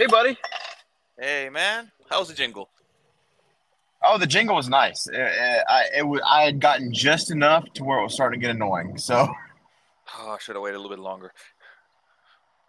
[0.00, 0.34] Hey, buddy.
[1.18, 1.90] Hey, man.
[2.08, 2.70] How's the jingle?
[4.02, 5.06] Oh, the jingle was nice.
[5.06, 8.40] It, it, I it was, I had gotten just enough to where it was starting
[8.40, 8.96] to get annoying.
[8.96, 9.28] So
[10.18, 11.34] Oh, I should have waited a little bit longer.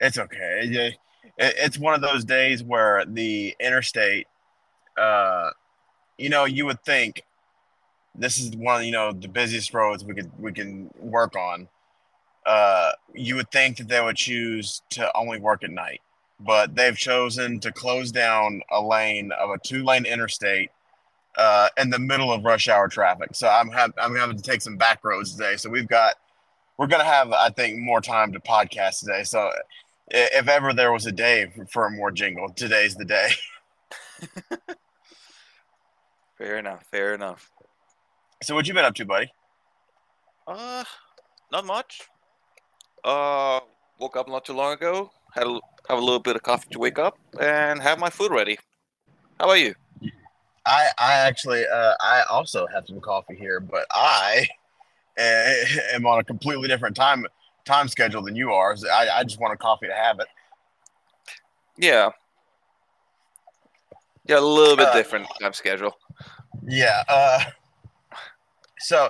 [0.02, 0.60] it's okay.
[0.64, 0.96] It- it-
[1.38, 4.28] it's one of those days where the interstate,
[4.98, 5.52] uh,
[6.18, 7.22] you know, you would think
[8.14, 11.70] this is one of you know the busiest roads we could we can work on.
[12.46, 16.02] Uh, you would think that they would choose to only work at night,
[16.46, 20.72] but they've chosen to close down a lane of a two lane interstate
[21.38, 23.30] uh, in the middle of rush hour traffic.
[23.34, 25.56] So I'm ha- I'm having to take some back roads today.
[25.58, 26.16] So we've got
[26.78, 29.24] we're gonna have I think more time to podcast today.
[29.24, 29.52] So
[30.10, 33.30] if ever there was a day for, for a more jingle, today's the day.
[36.38, 36.86] Fair enough.
[36.90, 37.52] Fair enough.
[38.44, 39.32] So what you been up to, buddy?
[40.48, 40.84] Uh,
[41.52, 42.02] not much.
[43.04, 43.60] Uh,
[44.00, 45.12] woke up not too long ago.
[45.34, 45.60] Had a,
[45.90, 48.58] have a little bit of coffee to wake up and have my food ready.
[49.40, 49.76] How about you?
[50.66, 54.48] I I actually uh, I also have some coffee here, but I
[55.18, 57.26] am on a completely different time
[57.66, 58.76] time schedule than you are.
[58.76, 60.28] So I, I just want a coffee to have it.
[61.78, 62.12] Yeah.
[64.28, 65.98] Yeah, a little bit Uh, different time schedule.
[66.68, 67.04] Yeah.
[67.08, 67.44] Uh,
[68.80, 69.10] so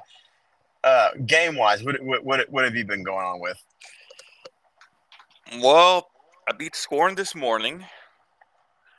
[0.84, 3.62] uh, game wise, what what what have you been going on with?
[5.62, 6.11] Well,
[6.52, 7.86] I beat Scorn this morning.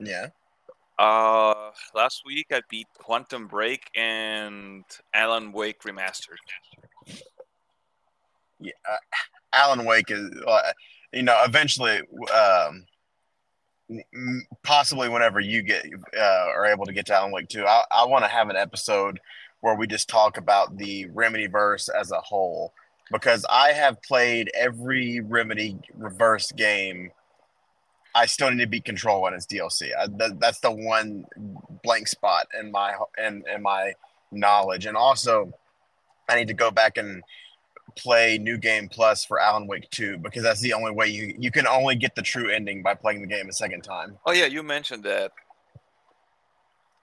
[0.00, 0.28] Yeah.
[0.98, 6.39] Uh, last week I beat Quantum Break and Alan Wake Remastered.
[8.58, 8.73] Yeah.
[8.91, 8.97] Uh,
[9.53, 10.73] Alan Wake is, uh,
[11.12, 12.00] you know, eventually,
[12.34, 12.86] um,
[14.62, 15.84] possibly whenever you get
[16.17, 18.56] uh, are able to get to Alan Wake too, I, I want to have an
[18.56, 19.20] episode
[19.61, 22.73] where we just talk about the Remedy verse as a whole
[23.11, 27.11] because I have played every Remedy verse game.
[28.14, 29.91] I still need to beat Control when it's DLC.
[29.98, 31.24] I, that, that's the one
[31.82, 33.94] blank spot in my in, in my
[34.30, 35.52] knowledge, and also
[36.28, 37.23] I need to go back and
[37.96, 41.50] play New Game Plus for Alan Wake 2 because that's the only way you you
[41.50, 44.18] can only get the true ending by playing the game a second time.
[44.27, 45.33] Oh yeah, you mentioned that,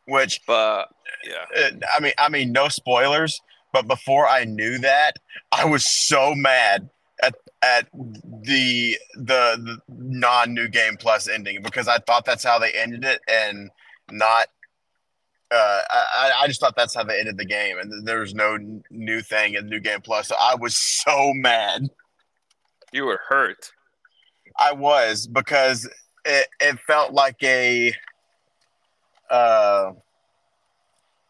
[0.07, 0.89] Which but
[1.27, 3.41] yeah, uh, I mean I mean no spoilers,
[3.73, 5.13] but before I knew that,
[5.51, 6.89] I was so mad
[7.61, 12.71] at the the, the non New Game Plus ending because I thought that's how they
[12.71, 13.69] ended it and
[14.11, 14.47] not
[15.51, 18.53] uh, I, I just thought that's how they ended the game, and there was no
[18.55, 20.27] n- new thing in New Game Plus.
[20.27, 21.89] So I was so mad.
[22.91, 23.71] you were hurt.
[24.59, 25.89] I was because
[26.25, 27.93] it, it felt like a
[29.29, 29.93] uh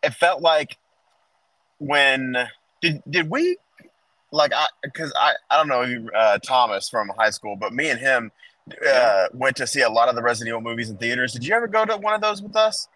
[0.04, 0.78] it felt like
[1.78, 2.36] when
[2.82, 3.58] did did we
[4.32, 7.90] like I because I I don't know you uh Thomas from high school but me
[7.90, 8.32] and him
[8.88, 11.34] uh went to see a lot of the Resident Evil movies in theaters.
[11.34, 12.88] Did you ever go to one of those with us?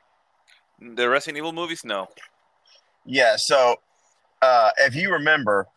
[0.79, 2.07] The Resident Evil movies, no.
[3.05, 3.77] Yeah, so
[4.41, 5.67] uh, if you remember,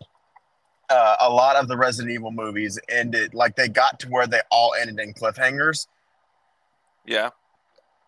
[0.91, 4.41] uh, a lot of the Resident Evil movies ended like they got to where they
[4.51, 5.87] all ended in cliffhangers,
[7.05, 7.31] Yeah,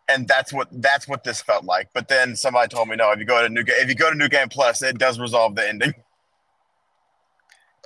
[0.08, 1.88] and that's what that's what this felt like.
[1.92, 3.10] But then somebody told me no.
[3.12, 5.18] If you go to new Ga- if you go to New Game Plus, it does
[5.18, 5.94] resolve the ending.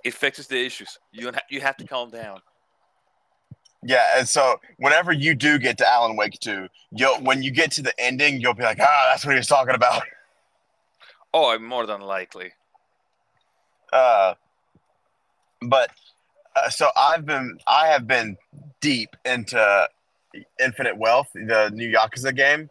[0.05, 0.99] it fixes the issues.
[1.13, 2.41] You you have to calm down.
[3.85, 7.73] Yeah, and so whenever you do get to Alan Wake 2, you'll when you get
[7.73, 10.03] to the ending, you'll be like, ah, that's what he was talking about.
[11.35, 12.53] Oh, I'm more than likely.
[13.91, 14.35] Uh,
[15.63, 15.91] but
[16.55, 18.37] uh, so I've been I have been
[18.83, 19.89] deep into
[20.61, 22.69] Infinite Wealth, the new Yakuza game,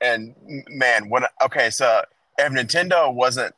[0.00, 0.34] and
[0.70, 2.02] man, when okay, so
[2.38, 3.54] if Nintendo wasn't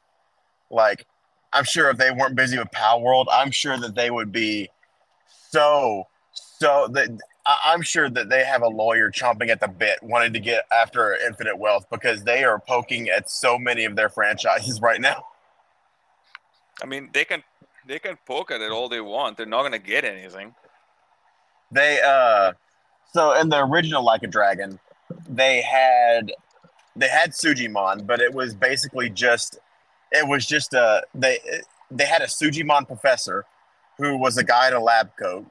[0.71, 1.07] like,
[1.53, 4.69] I'm sure if they weren't busy with Palworld, I'm sure that they would be
[5.51, 7.19] so so that.
[7.65, 11.17] I'm sure that they have a lawyer chomping at the bit, wanting to get after
[11.17, 15.25] Infinite Wealth because they are poking at so many of their franchises right now.
[16.83, 17.43] I mean, they can
[17.87, 19.37] they can poke at it all they want.
[19.37, 20.55] They're not gonna get anything.
[21.73, 22.53] They uh
[23.13, 24.79] so in the original Like a Dragon,
[25.29, 26.33] they had
[26.97, 29.59] they had Sujimon, but it was basically just
[30.13, 31.39] it was just a they
[31.91, 33.45] they had a Sujimon professor
[33.99, 35.47] who was a guy in a lab coat.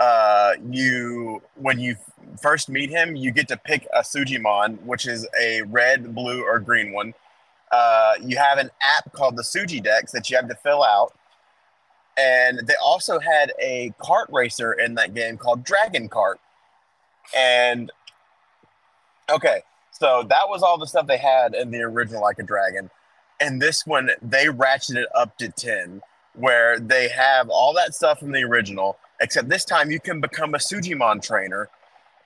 [0.00, 1.96] Uh you when you
[2.40, 6.58] first meet him, you get to pick a Sujimon, which is a red, blue, or
[6.58, 7.14] green one.
[7.72, 11.12] Uh, you have an app called the Suji Dex that you have to fill out
[12.16, 16.36] and they also had a kart racer in that game called Dragon Kart.
[17.36, 17.90] And
[19.30, 22.90] okay, so that was all the stuff they had in the original Like a Dragon.
[23.40, 26.00] And this one, they ratcheted it up to 10,
[26.34, 30.54] where they have all that stuff from the original, except this time you can become
[30.54, 31.68] a Sujimon trainer.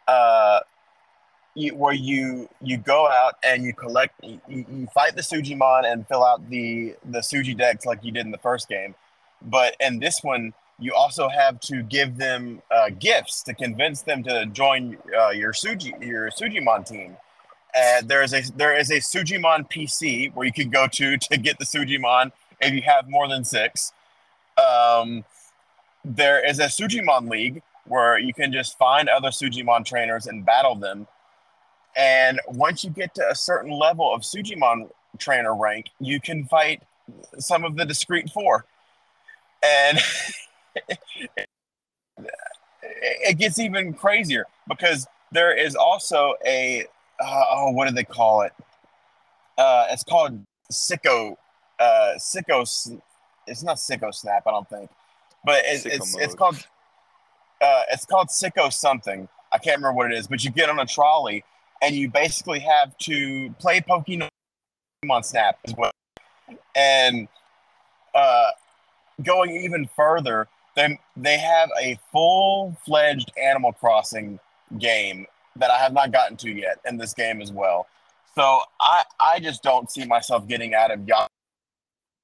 [0.06, 0.60] Uh,
[1.54, 6.06] you, where you you go out and you collect you, you fight the Sujimon and
[6.06, 8.94] fill out the the Suji Dex like you did in the first game,
[9.42, 14.22] but in this one you also have to give them uh, gifts to convince them
[14.22, 17.16] to join uh, your Suji your Sujimon team.
[17.74, 21.36] And there is a there is a Sujimon PC where you can go to to
[21.36, 23.92] get the Sujimon if you have more than six.
[24.58, 25.24] Um,
[26.04, 30.74] there is a Sujimon League where you can just find other Sujimon trainers and battle
[30.74, 31.06] them.
[31.96, 36.82] And once you get to a certain level of Sujimon trainer rank, you can fight
[37.38, 38.64] some of the discrete four.
[39.62, 39.98] And
[42.86, 46.86] it gets even crazier because there is also a
[47.20, 48.52] uh, oh, what do they call it?
[49.58, 50.40] Uh, it's called
[50.72, 51.36] sicko.
[51.78, 53.00] Uh, sicko.
[53.46, 54.90] It's not sicko snap, I don't think,
[55.44, 56.22] but it, it's mode.
[56.24, 56.66] it's called.
[57.60, 59.28] Uh, it's called sicko something.
[59.52, 61.44] I can't remember what it is, but you get on a trolley
[61.82, 64.28] and you basically have to play Pokemon
[65.22, 65.90] Snap as well.
[66.76, 67.28] And
[68.14, 68.50] uh,
[69.22, 70.46] going even further,
[70.76, 74.38] then they have a full fledged Animal Crossing
[74.78, 75.26] game
[75.56, 77.86] that I have not gotten to yet in this game as well.
[78.34, 81.26] So I I just don't see myself getting out of Yahoo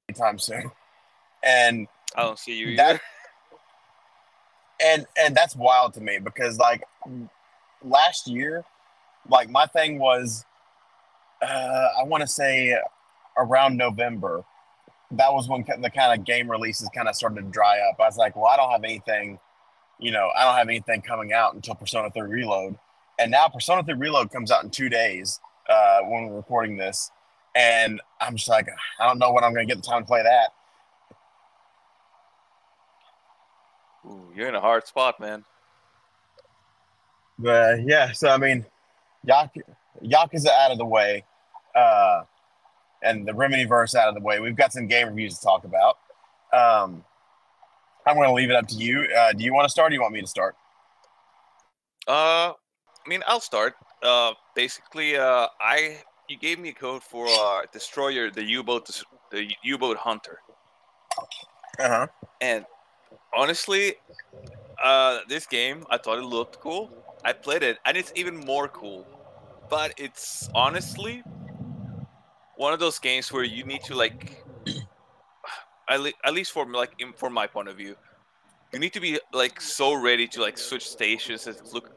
[0.08, 0.70] anytime soon.
[1.42, 3.00] And I don't see you that, either.
[4.78, 6.84] And and that's wild to me because like
[7.82, 8.62] last year,
[9.26, 10.44] like my thing was
[11.42, 12.76] uh, I want to say
[13.36, 14.44] around November.
[15.12, 18.00] That was when the kind of game releases kind of started to dry up.
[18.00, 19.38] I was like, well, I don't have anything,
[20.00, 22.76] you know, I don't have anything coming out until Persona 3 Reload.
[23.18, 27.10] And now Persona 3 Reload comes out in two days uh, when we're recording this.
[27.54, 28.68] And I'm just like,
[29.00, 30.50] I don't know when I'm going to get the time to play that.
[34.06, 35.44] Ooh, you're in a hard spot, man.
[37.38, 38.64] But yeah, so I mean,
[39.24, 39.50] Yak
[40.32, 41.24] is out of the way,
[41.74, 42.22] uh,
[43.02, 44.40] and the Remedy verse out of the way.
[44.40, 45.98] We've got some game reviews to talk about.
[46.52, 47.04] Um,
[48.06, 49.06] I'm going to leave it up to you.
[49.16, 49.88] Uh, do you want to start?
[49.88, 50.54] or Do you want me to start?
[52.06, 52.52] Uh,
[53.06, 53.74] I mean, I'll start.
[54.02, 58.90] Uh, basically, uh, I you gave me a code for uh, destroyer, the U-boat,
[59.30, 60.40] the U-boat hunter.
[61.78, 62.06] Uh huh.
[62.40, 62.66] And
[63.34, 63.96] honestly,
[64.82, 66.92] uh, this game I thought it looked cool.
[67.24, 69.08] I played it, and it's even more cool.
[69.70, 71.22] But it's honestly
[72.56, 74.44] one of those games where you need to like,
[75.88, 77.96] at, le- at least for like in, from my point of view,
[78.72, 81.94] you need to be like so ready to like switch stations and look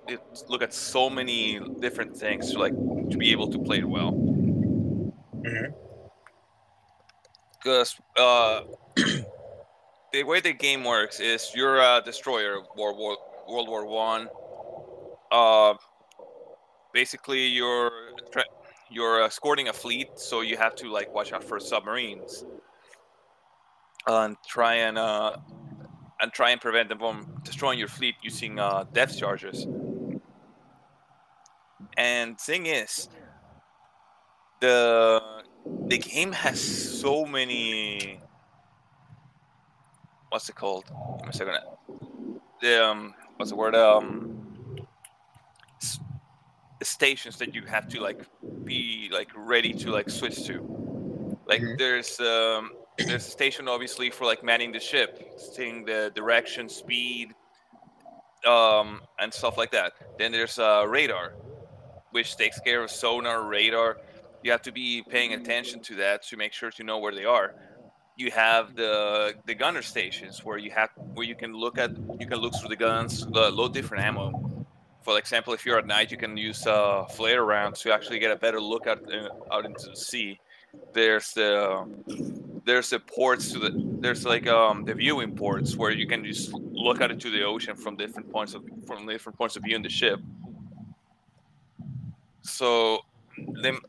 [0.47, 2.73] look at so many different things to like
[3.09, 4.11] to be able to play it well.
[7.57, 8.67] Because mm-hmm.
[8.97, 9.03] uh,
[10.13, 13.17] the way the game works is you're a destroyer, World War
[13.47, 14.29] World War One.
[15.31, 15.73] Uh,
[16.93, 17.91] basically, you're
[18.91, 22.45] you're escorting a fleet, so you have to like watch out for submarines
[24.07, 25.35] and try and uh,
[26.21, 29.67] and try and prevent them from destroying your fleet using uh, depth charges.
[31.97, 33.09] And thing is,
[34.59, 35.21] the
[35.87, 38.21] the game has so many.
[40.29, 40.85] What's it called?
[41.17, 41.57] Give me a second.
[42.61, 43.75] The um, what's the word?
[43.75, 44.39] Um,
[46.81, 48.21] stations that you have to like
[48.63, 51.39] be like ready to like switch to.
[51.45, 51.75] Like mm-hmm.
[51.77, 52.71] there's um
[53.05, 57.33] there's a station obviously for like manning the ship, seeing the direction, speed,
[58.45, 59.93] um, and stuff like that.
[60.17, 61.33] Then there's a uh, radar,
[62.11, 63.97] which takes care of sonar, radar.
[64.43, 67.25] You have to be paying attention to that to make sure to know where they
[67.25, 67.55] are.
[68.15, 72.27] You have the the gunner stations where you have where you can look at you
[72.27, 74.65] can look through the guns, uh, load different ammo.
[75.01, 78.31] For example, if you're at night, you can use uh, flare rounds to actually get
[78.31, 80.39] a better look out uh, out into the sea
[80.93, 81.87] there's the
[82.69, 86.53] there's the ports to the there's like um the viewing ports where you can just
[86.53, 89.81] look out into the ocean from different points of from different points of view in
[89.81, 90.19] the ship.
[92.41, 92.99] So
[93.63, 93.79] them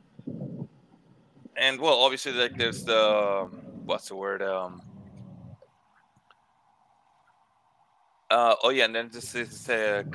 [1.56, 3.48] and well obviously like there's the
[3.84, 4.80] what's the word um
[8.30, 10.06] uh oh yeah and then this is a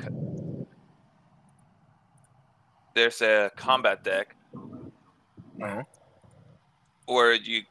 [2.96, 4.34] there's a combat deck
[5.62, 5.84] uh-huh
[7.06, 7.62] where you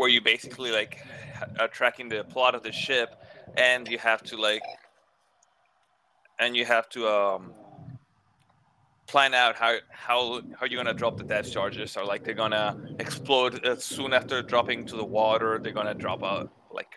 [0.00, 0.98] where you basically like
[1.60, 3.16] are tracking the plot of the ship
[3.58, 4.62] and you have to like
[6.38, 7.54] and you have to um
[9.06, 12.76] plan out how how how you're gonna drop the depth charges or like they're gonna
[12.98, 16.92] explode uh, soon after dropping to the water they're gonna drop out like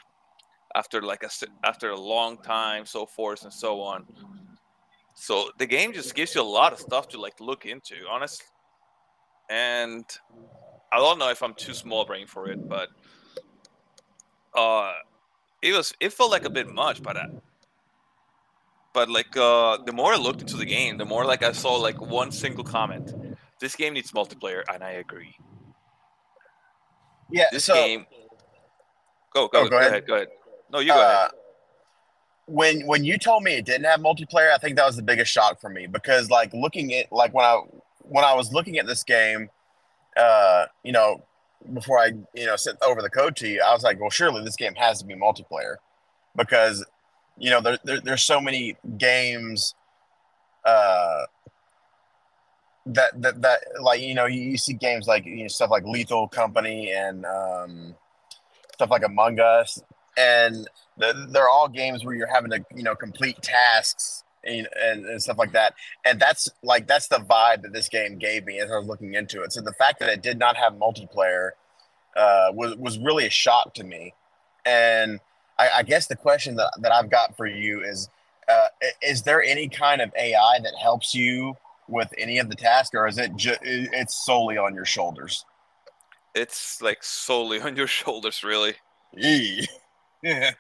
[0.76, 1.30] after like a
[1.66, 4.06] after a long time so forth and so on
[5.16, 8.46] So the game just gives you a lot of stuff to like look into, honestly.
[9.50, 10.06] And
[10.94, 12.90] I don't know if I'm too small brain for it, but
[14.56, 14.94] uh,
[15.62, 17.28] it was it felt like a bit much, but uh,
[18.94, 21.76] but like uh, the more I looked into the game, the more like I saw
[21.76, 23.14] like one single comment.
[23.60, 25.36] This game needs multiplayer, and I agree.
[27.32, 28.06] Yeah, This so game.
[29.34, 29.92] Go go Oh, go go, ahead.
[29.92, 30.08] ahead.
[30.08, 30.28] Go ahead.
[30.72, 31.32] No, you go uh, ahead.
[32.46, 35.32] when when you told me it didn't have multiplayer, I think that was the biggest
[35.32, 37.62] shock for me because like looking at like when I
[38.02, 39.50] when I was looking at this game,
[40.18, 41.24] uh, you know,
[41.74, 44.44] before I you know sent over the code to you, I was like, well, surely
[44.44, 45.76] this game has to be multiplayer
[46.36, 46.86] because
[47.38, 49.76] you know there, there there's so many games
[50.66, 51.24] uh
[52.86, 55.84] that that that like you know you, you see games like you know, stuff like
[55.86, 57.96] Lethal Company and um
[58.74, 59.82] stuff like Among Us.
[60.16, 65.06] And the, they're all games where you're having to you know complete tasks and, and,
[65.06, 65.74] and stuff like that
[66.06, 69.14] and that's like that's the vibe that this game gave me as i was looking
[69.14, 71.52] into it so the fact that it did not have multiplayer
[72.16, 74.14] uh, was, was really a shock to me
[74.66, 75.20] and
[75.58, 78.10] i, I guess the question that, that i've got for you is
[78.50, 78.68] uh,
[79.02, 81.56] is there any kind of ai that helps you
[81.88, 85.46] with any of the tasks or is it ju- it's solely on your shoulders
[86.36, 88.74] It's like solely on your shoulders, really.
[89.16, 89.68] Eee.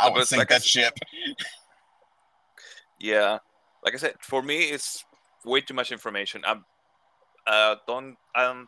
[0.00, 0.94] I would sink like I that s- ship.
[3.00, 3.38] Yeah,
[3.84, 5.04] like I said, for me, it's
[5.44, 6.42] way too much information.
[6.44, 6.64] I'm,
[7.46, 8.66] uh, don't, I'm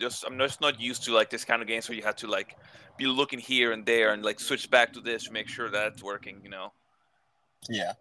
[0.00, 2.26] just, I'm just not used to like this kind of games where you have to
[2.28, 2.56] like
[2.96, 5.92] be looking here and there and like switch back to this to make sure that
[5.94, 6.40] it's working.
[6.44, 6.72] You know,
[7.68, 7.92] Yeah.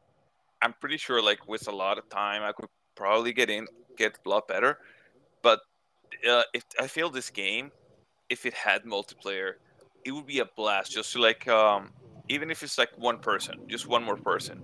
[0.61, 4.17] I'm pretty sure like with a lot of time, I could probably get in, get
[4.23, 4.77] a lot better.
[5.41, 5.61] But
[6.29, 7.71] uh, if I feel this game,
[8.29, 9.53] if it had multiplayer,
[10.05, 10.91] it would be a blast.
[10.91, 11.91] Just to like, um,
[12.31, 14.61] even if it's like one person, just one more person.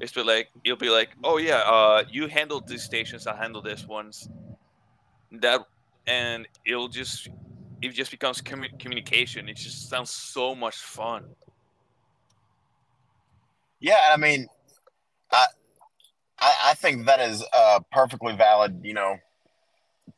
[0.00, 3.60] It's be like you'll be like, oh yeah, uh, you handled these stations, I handle
[3.60, 4.28] this ones.
[5.32, 5.60] That
[6.06, 7.28] and it'll just
[7.82, 9.48] it just becomes commu- communication.
[9.48, 11.24] It just sounds so much fun.
[13.80, 14.46] Yeah, I mean,
[15.32, 15.46] I,
[16.38, 19.16] I I think that is a perfectly valid, you know,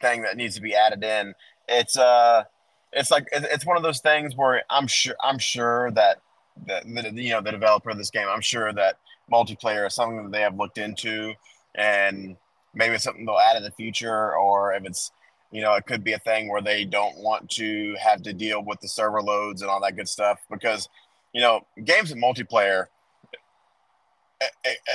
[0.01, 1.33] thing that needs to be added in.
[1.69, 2.45] It's uh,
[2.93, 6.19] it's like it's one of those things where I'm sure I'm sure that
[6.67, 8.97] that the, you know the developer of this game, I'm sure that
[9.33, 11.35] multiplayer is something that they have looked into,
[11.75, 12.37] and
[12.75, 15.11] maybe it's something they'll add in the future, or if it's
[15.51, 18.63] you know it could be a thing where they don't want to have to deal
[18.65, 20.89] with the server loads and all that good stuff because
[21.35, 22.87] you know games in multiplayer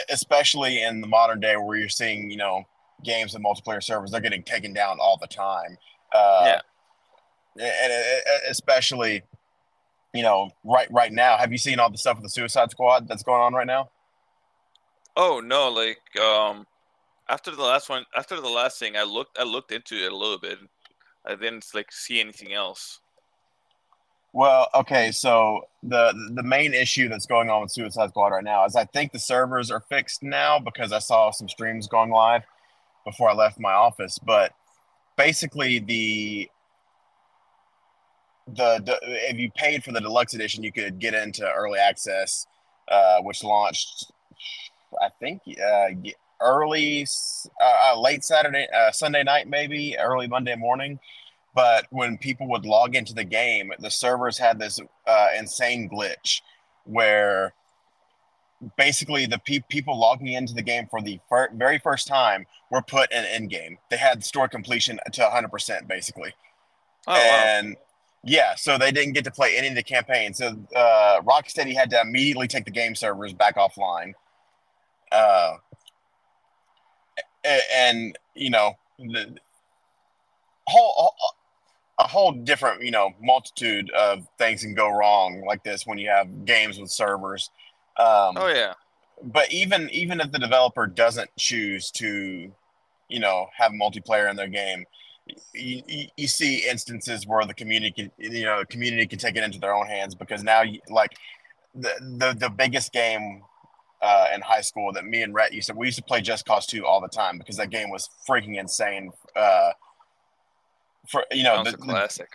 [0.10, 2.64] especially in the modern day where you're seeing you know
[3.04, 5.78] games and multiplayer servers they're getting taken down all the time
[6.14, 6.60] uh
[7.58, 7.64] Yeah.
[7.84, 7.94] and
[8.50, 9.24] especially
[10.14, 13.08] you know right right now have you seen all the stuff with the suicide squad
[13.08, 13.90] that's going on right now
[15.16, 16.66] Oh no, like um,
[17.28, 20.16] after the last one, after the last thing, I looked, I looked into it a
[20.16, 20.60] little bit.
[21.26, 23.02] I didn't like see anything else.
[24.34, 28.66] well okay so the the main issue that's going on with suicide squad right now
[28.66, 32.44] is i think the servers are fixed now because i saw some streams going live
[33.06, 34.52] before i left my office but
[35.18, 36.50] basically the
[38.48, 42.48] the, the if you paid for the deluxe edition, you could get into early access,
[42.88, 44.12] uh, which launched,
[45.02, 45.90] I think, uh,
[46.42, 47.06] early,
[47.62, 51.00] uh, uh, late Saturday, uh, Sunday night, maybe early Monday morning.
[51.54, 56.42] But when people would log into the game, the servers had this uh, insane glitch
[56.84, 57.54] where
[58.78, 62.82] basically the pe- people logging into the game for the fir- very first time were
[62.82, 63.78] put in end game.
[63.90, 66.34] They had store completion to 100%, basically
[67.08, 67.74] Oh wow.
[68.24, 70.34] Yeah, so they didn't get to play any of the campaign.
[70.34, 74.14] So uh, Rocksteady had to immediately take the game servers back offline.
[75.12, 75.54] Uh,
[77.74, 79.38] and you know, the
[80.68, 81.14] whole
[82.00, 86.10] a whole different you know multitude of things can go wrong like this when you
[86.10, 87.50] have games with servers.
[87.98, 88.74] Um, Oh yeah.
[89.24, 92.52] but even even if the developer doesn't choose to
[93.08, 94.86] you know have multiplayer in their game
[95.54, 99.44] you, you, see instances where the community can you know the community can take it
[99.44, 101.16] into their own hands because now you, like
[101.76, 103.42] the, the the biggest game
[104.02, 106.46] uh, in high school that me and Rhett used to we used to play Just
[106.46, 109.72] Cause 2 all the time because that game was freaking insane uh,
[111.10, 112.30] for you know the, a the- classic.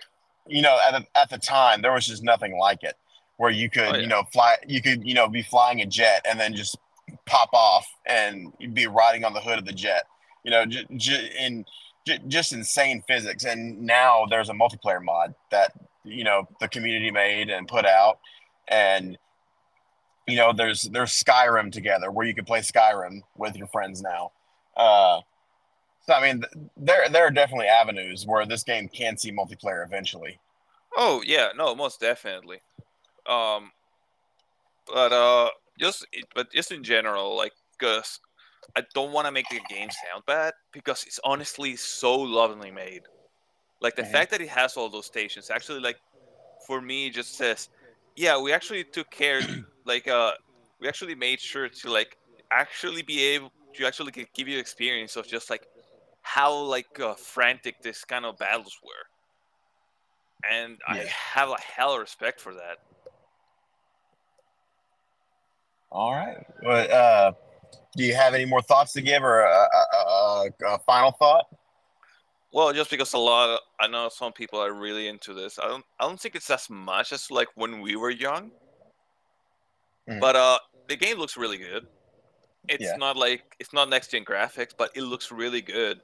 [0.47, 2.97] you know at the, at the time there was just nothing like it
[3.37, 4.01] where you could Oh, yeah.
[4.03, 6.77] you know fly you could you know be flying a jet and then just
[7.27, 10.05] pop off and be riding on the hood of the jet
[10.45, 11.65] you know j- j- in
[12.07, 15.73] j- just insane physics and now there's a multiplayer mod that
[16.05, 18.19] you know the community made and put out
[18.69, 19.19] and
[20.27, 24.33] you know, there's there's Skyrim together where you can play Skyrim with your friends now.
[24.77, 25.21] Uh,
[26.07, 26.45] so I mean,
[26.77, 30.39] there there are definitely avenues where this game can see multiplayer eventually.
[30.97, 32.61] Oh yeah, no, most definitely.
[33.29, 33.73] Um,
[34.93, 38.21] but uh, just but just in general, like, cause
[38.77, 43.03] I don't want to make the game sound bad because it's honestly so lovingly made.
[43.81, 44.13] Like the mm-hmm.
[44.13, 45.97] fact that it has all those stations actually, like,
[46.67, 47.69] for me, just says,
[48.17, 49.41] yeah, we actually took care.
[49.85, 50.33] like, uh,
[50.81, 52.17] we actually made sure to like
[52.51, 55.67] actually be able to actually give you experience of just like
[56.23, 61.03] how like uh, frantic this kind of battles were, and yeah.
[61.03, 62.79] I have a hell of respect for that.
[65.91, 66.45] All right.
[66.65, 67.33] Well, uh,
[67.97, 71.47] do you have any more thoughts to give, or a, a, a, a final thought?
[72.53, 75.59] Well, just because a lot, of, I know some people are really into this.
[75.59, 78.51] I don't, I don't think it's as much as like when we were young.
[80.09, 80.21] Mm.
[80.21, 80.59] But uh,
[80.89, 81.87] the game looks really good.
[82.69, 82.97] It's yeah.
[82.97, 86.01] not like it's not next gen graphics, but it looks really good.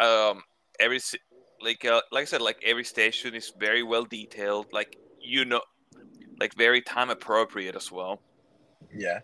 [0.00, 0.42] Um,
[0.80, 1.00] every
[1.60, 4.66] like uh, like I said, like every station is very well detailed.
[4.72, 5.60] Like you know,
[6.40, 8.22] like very time appropriate as well.
[8.94, 9.20] Yeah.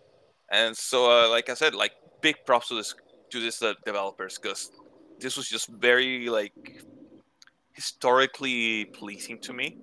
[0.53, 2.95] And so, uh, like I said, like big props to this
[3.31, 4.71] to this uh, developers because
[5.19, 6.53] this was just very like
[7.73, 9.79] historically pleasing to me.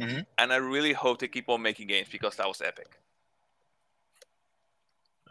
[0.00, 0.20] Mm-hmm.
[0.38, 2.98] And I really hope they keep on making games because that was epic.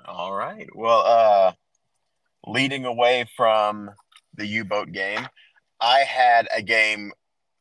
[0.06, 0.70] All right.
[0.76, 1.54] Well, uh,
[2.48, 3.92] leading away from
[4.36, 5.28] the U-boat game,
[5.80, 7.12] I had a game.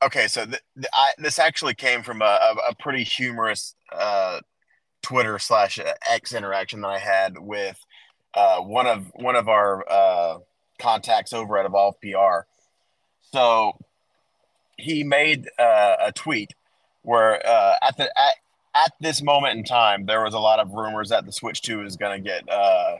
[0.03, 4.41] Okay, so th- th- I, this actually came from a, a, a pretty humorous uh,
[5.03, 5.79] Twitter slash
[6.09, 7.79] X interaction that I had with
[8.35, 10.39] uh, one of one of our uh,
[10.79, 12.47] contacts over at Evolve PR.
[13.33, 13.77] So
[14.77, 16.55] he made uh, a tweet
[17.03, 18.35] where uh, at the at,
[18.75, 21.85] at this moment in time there was a lot of rumors that the Switch Two
[21.85, 22.49] is going to get.
[22.49, 22.97] Uh,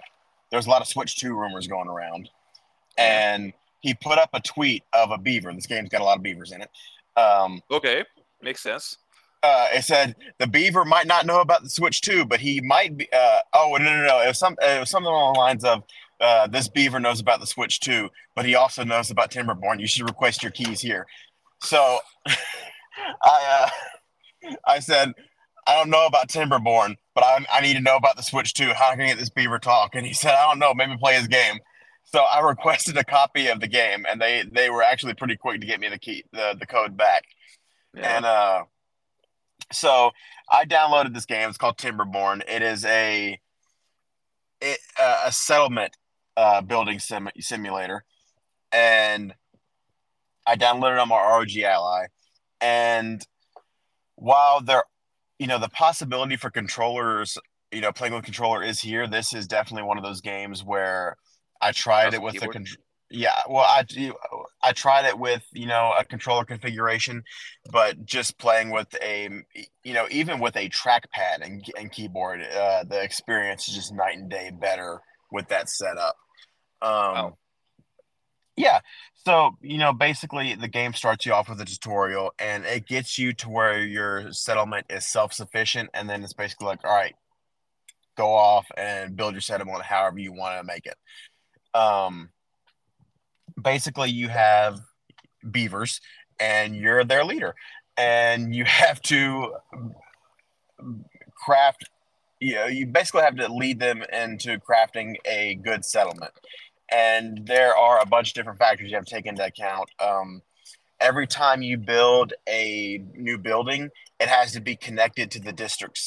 [0.51, 2.29] there's a lot of Switch Two rumors going around,
[2.99, 5.53] and he put up a tweet of a beaver.
[5.53, 6.71] This game's got a lot of beavers in it.
[7.21, 8.05] Um, okay,
[8.43, 8.97] makes sense
[9.43, 12.97] uh, it said the beaver might not know about the Switch Two, but he might
[12.97, 13.09] be.
[13.13, 14.21] Uh, oh no, no, no!
[14.21, 14.57] It was some.
[14.61, 15.83] It was something along the lines of
[16.21, 19.81] uh, this beaver knows about the Switch Two, but he also knows about Timberborn.
[19.81, 21.07] You should request your keys here.
[21.63, 23.71] So, I
[24.45, 25.15] uh, I said
[25.67, 28.73] I don't know about Timberborn, but I, I need to know about the Switch Two.
[28.75, 29.95] How can I get this beaver talk?
[29.95, 30.75] And he said, I don't know.
[30.75, 31.59] Maybe play his game.
[32.05, 35.61] So I requested a copy of the game, and they they were actually pretty quick
[35.61, 37.25] to get me the key the the code back.
[37.95, 38.17] Yeah.
[38.17, 38.65] And uh
[39.73, 40.11] so
[40.51, 41.49] I downloaded this game.
[41.49, 42.43] It's called Timberborn.
[42.49, 43.39] It is a
[44.61, 45.97] it, uh, a settlement
[46.37, 48.05] uh, building sim- simulator,
[48.73, 49.35] and
[50.47, 52.07] I downloaded it on my ROG Ally.
[52.61, 53.27] And
[54.17, 54.85] while there,
[55.39, 57.39] you know, the possibility for controllers,
[57.73, 59.07] you know, playing with controller is here.
[59.07, 61.17] This is definitely one of those games where
[61.61, 64.15] I tried it with the controller yeah, well, I do.
[64.63, 67.25] I tried it with you know a controller configuration,
[67.73, 69.29] but just playing with a
[69.83, 74.17] you know even with a trackpad and, and keyboard, uh, the experience is just night
[74.17, 75.01] and day better
[75.33, 76.17] with that setup.
[76.81, 77.39] Um, wow.
[78.57, 78.81] Yeah,
[79.27, 83.19] so you know basically the game starts you off with a tutorial, and it gets
[83.19, 87.15] you to where your settlement is self sufficient, and then it's basically like, all right,
[88.17, 90.97] go off and build your settlement however you want to make it.
[91.75, 92.31] Um,
[93.63, 94.81] basically you have
[95.51, 96.01] beavers
[96.39, 97.55] and you're their leader.
[97.97, 99.55] And you have to
[101.35, 101.89] craft
[102.39, 106.33] you know you basically have to lead them into crafting a good settlement.
[106.93, 109.91] And there are a bunch of different factors you have to take into account.
[110.01, 110.43] Um,
[111.01, 115.99] every time you build a new building it has to be connected to the district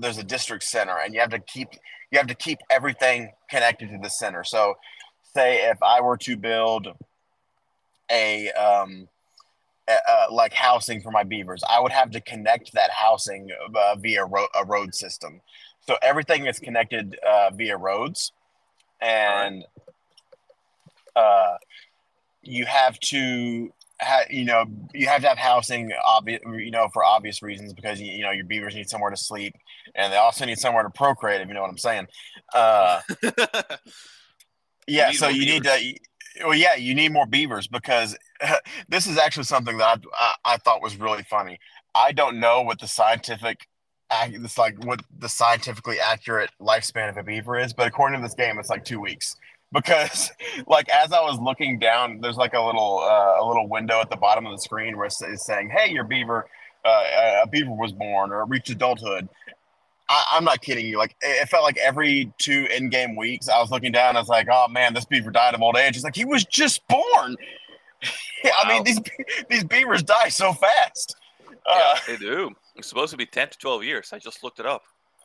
[0.00, 1.68] there's a district center and you have to keep
[2.10, 4.44] you have to keep everything connected to the center.
[4.44, 4.74] So
[5.36, 6.88] say if I were to build
[8.10, 9.08] a um,
[9.88, 14.24] uh, like housing for my beavers, I would have to connect that housing uh, via
[14.24, 15.40] ro- a road system.
[15.86, 18.32] So everything is connected uh, via roads,
[19.00, 19.64] and
[21.14, 21.56] uh,
[22.42, 27.04] you have to, ha- you know, you have to have housing, obvious, you know, for
[27.04, 29.54] obvious reasons because you know your beavers need somewhere to sleep,
[29.94, 31.42] and they also need somewhere to procreate.
[31.42, 32.06] If you know what I'm saying.
[34.88, 35.82] Uh, Yeah, so you beavers.
[35.82, 35.96] need
[36.38, 36.44] to.
[36.46, 38.16] Well, yeah, you need more beavers because
[38.88, 41.58] this is actually something that I, I, I thought was really funny.
[41.94, 43.66] I don't know what the scientific
[44.10, 48.34] it's like what the scientifically accurate lifespan of a beaver is, but according to this
[48.34, 49.36] game, it's like two weeks.
[49.72, 50.30] Because,
[50.66, 54.10] like, as I was looking down, there's like a little uh, a little window at
[54.10, 56.46] the bottom of the screen where it's saying, "Hey, your beaver,
[56.84, 59.28] uh, a beaver was born or reached adulthood,"
[60.08, 60.98] I, am not kidding you.
[60.98, 64.16] Like it felt like every two in-game weeks, I was looking down.
[64.16, 66.44] I was like, "Oh man, this beaver died of old age." It's like he was
[66.44, 67.02] just born.
[68.44, 68.50] Wow.
[68.64, 69.00] I mean, these
[69.48, 71.16] these beavers die so fast.
[71.50, 72.50] Yeah, uh, they do.
[72.76, 74.12] It's supposed to be ten to twelve years.
[74.12, 74.82] I just looked it up.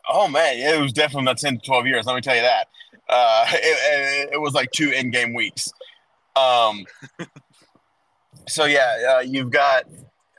[0.09, 2.05] Oh man, it was definitely not ten to twelve years.
[2.05, 2.67] Let me tell you that.
[3.07, 5.71] Uh, it, it, was like two in-game weeks.
[6.35, 6.85] Um,
[8.47, 9.85] so yeah, uh, you've got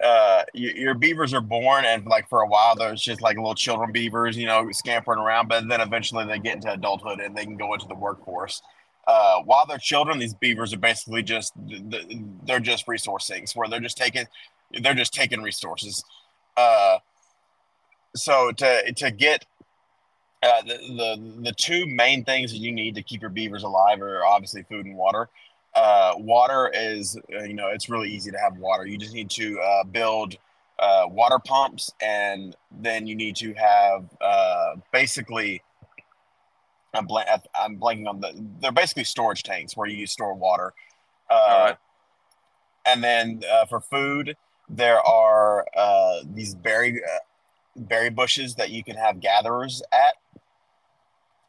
[0.02, 3.92] uh, your beavers are born, and like for a while, there's just like little children
[3.92, 5.48] beavers, you know, scampering around.
[5.48, 8.60] But then eventually, they get into adulthood and they can go into the workforce.
[9.06, 11.52] Uh, while they're children, these beavers are basically just
[12.44, 14.26] they're just resource sinks where they're just taking
[14.80, 16.04] they're just taking resources.
[16.56, 16.98] Uh,
[18.16, 19.46] so to to get
[20.42, 24.00] uh, the, the the two main things that you need to keep your beavers alive
[24.02, 25.28] are obviously food and water
[25.74, 28.86] uh, water is uh, you know it's really easy to have water.
[28.86, 30.36] You just need to uh, build
[30.78, 35.62] uh, water pumps and then you need to have uh, basically
[36.94, 40.74] I'm, blank, I'm blanking on the they're basically storage tanks where you store water
[41.30, 41.74] uh,
[42.84, 44.36] and then for food
[44.68, 45.66] there are
[46.34, 47.00] these berry
[47.76, 50.16] berry bushes that you can have gatherers at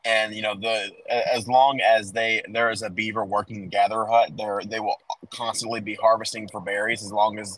[0.05, 4.05] and you know the as long as they there is a beaver working the gather
[4.05, 4.97] hut there they will
[5.31, 7.57] constantly be harvesting for berries as long as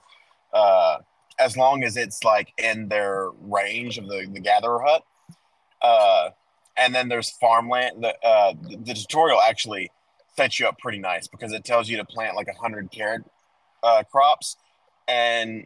[0.54, 0.98] uh
[1.40, 5.04] as long as it's like in their range of the the gatherer hut.
[5.82, 6.30] Uh
[6.78, 9.92] and then there's farmland the uh the, the tutorial actually
[10.38, 13.24] sets you up pretty nice because it tells you to plant like a hundred carrot
[13.84, 14.58] uh crops.
[15.08, 15.66] And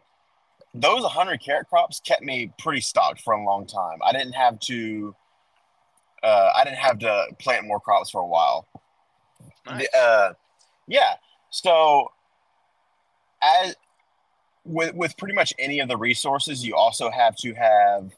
[0.74, 3.98] those 100 carrot crops kept me pretty stocked for a long time.
[4.04, 5.14] I didn't have to
[6.22, 8.66] uh, I didn't have to plant more crops for a while.
[9.66, 9.86] Nice.
[9.94, 10.32] Uh,
[10.86, 11.14] yeah.
[11.50, 12.10] So,
[13.42, 13.76] as
[14.64, 18.10] with with pretty much any of the resources, you also have to have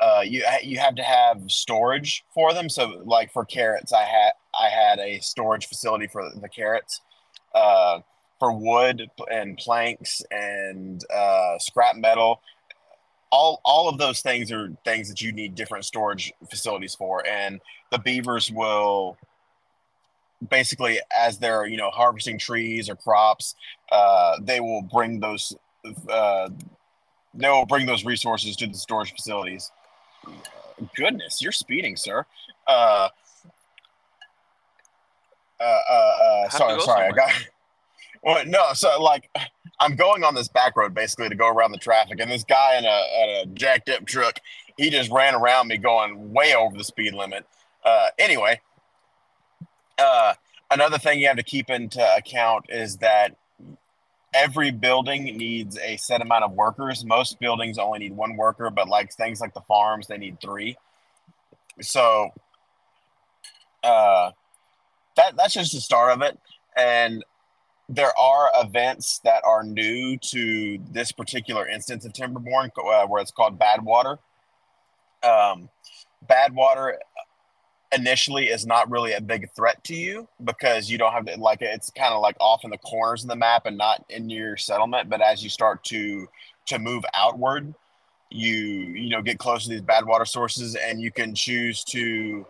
[0.00, 2.68] uh, you you have to have storage for them.
[2.68, 7.00] So, like for carrots, I had I had a storage facility for the carrots.
[7.54, 8.00] Uh,
[8.38, 12.42] for wood and planks and uh, scrap metal,
[13.30, 17.26] all all of those things are things that you need different storage facilities for.
[17.26, 17.60] And
[17.90, 19.16] the beavers will
[20.48, 23.54] basically as they're you know harvesting trees or crops
[23.90, 25.56] uh, they will bring those
[26.10, 26.48] uh,
[27.34, 29.70] they will bring those resources to the storage facilities.
[30.94, 32.24] Goodness you're speeding sir.
[32.66, 33.08] Uh,
[35.58, 37.30] uh, uh, uh sorry sorry i got
[38.22, 39.30] well, no, so like
[39.78, 42.78] I'm going on this back road basically to go around the traffic, and this guy
[42.78, 44.40] in a, a jacked up truck,
[44.76, 47.46] he just ran around me going way over the speed limit.
[47.84, 48.60] Uh, anyway,
[49.98, 50.34] uh,
[50.70, 53.36] another thing you have to keep into account is that
[54.34, 57.04] every building needs a set amount of workers.
[57.04, 60.76] Most buildings only need one worker, but like things like the farms, they need three.
[61.80, 62.30] So
[63.82, 64.32] uh,
[65.16, 66.38] that that's just the start of it.
[66.76, 67.24] And
[67.88, 73.30] there are events that are new to this particular instance of Timberborn, uh, where it's
[73.30, 74.18] called Bad Water.
[75.22, 75.68] Um,
[76.26, 76.98] bad Water
[77.92, 81.62] initially is not really a big threat to you because you don't have to like
[81.62, 84.56] it's kind of like off in the corners of the map and not in your
[84.56, 85.08] settlement.
[85.08, 86.28] But as you start to
[86.66, 87.72] to move outward,
[88.30, 92.46] you you know get close to these bad water sources, and you can choose to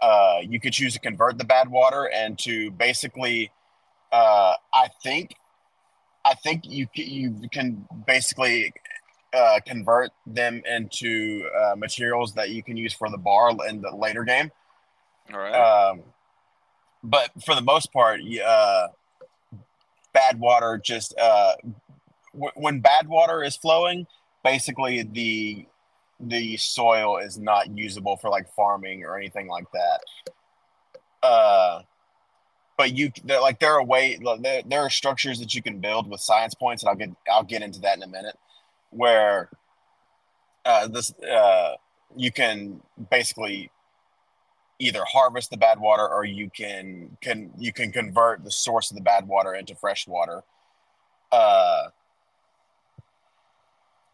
[0.00, 3.50] uh, you could choose to convert the bad water and to basically
[4.12, 5.34] uh, I think
[6.24, 8.72] I think you you can basically
[9.32, 13.94] uh, convert them into uh, materials that you can use for the bar in the
[13.94, 14.50] later game.
[15.32, 15.54] All right.
[15.54, 16.02] Um,
[17.02, 18.88] but for the most part, uh,
[20.12, 21.54] bad water just uh,
[22.34, 24.06] w- when bad water is flowing,
[24.44, 25.66] basically the
[26.18, 30.00] the soil is not usable for like farming or anything like that.
[31.22, 31.82] Uh,
[32.80, 36.18] but you like there are way there, there are structures that you can build with
[36.18, 38.38] science points and i'll get i'll get into that in a minute
[38.88, 39.50] where
[40.64, 41.74] uh, this uh,
[42.16, 43.70] you can basically
[44.78, 48.96] either harvest the bad water or you can can you can convert the source of
[48.96, 50.42] the bad water into fresh water.
[51.30, 51.88] Uh,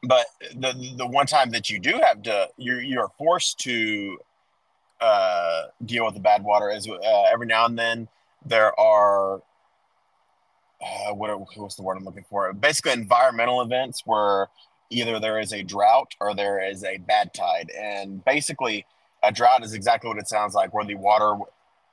[0.02, 0.26] but
[0.56, 4.18] the the one time that you do have to you're you're forced to
[5.00, 8.08] uh, deal with the bad water is uh, every now and then
[8.44, 9.42] there are
[10.80, 12.52] uh, what what's the word I'm looking for?
[12.52, 14.48] Basically, environmental events where
[14.90, 18.86] either there is a drought or there is a bad tide, and basically,
[19.22, 21.36] a drought is exactly what it sounds like, where the water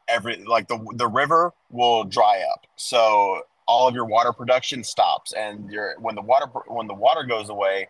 [0.08, 5.32] every like the the river will dry up, so all of your water production stops,
[5.34, 7.88] and your when the water when the water goes away,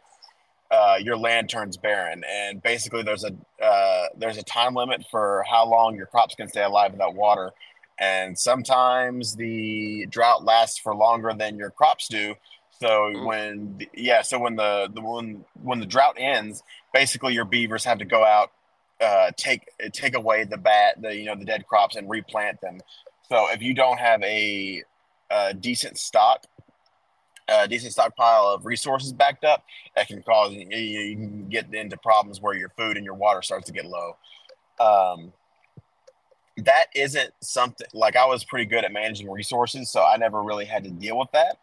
[0.71, 5.43] uh, your land turns barren, and basically there's a uh, there's a time limit for
[5.49, 7.51] how long your crops can stay alive without water,
[7.99, 12.35] and sometimes the drought lasts for longer than your crops do.
[12.79, 13.25] So Mm.
[13.25, 17.85] when the, yeah, so when the, the when when the drought ends, basically your beavers
[17.85, 18.51] have to go out,
[18.99, 22.81] uh, take take away the bat, the you know the dead crops and replant them.
[23.29, 24.83] So if you don't have a,
[25.29, 26.45] a decent stock,
[27.47, 29.63] a decent stockpile of resources backed up,
[29.95, 33.41] that can cause you, you can get into problems where your food and your water
[33.41, 34.17] starts to get low.
[34.79, 35.31] Um,
[36.57, 40.65] that isn't something like I was pretty good at managing resources, so I never really
[40.65, 41.57] had to deal with that.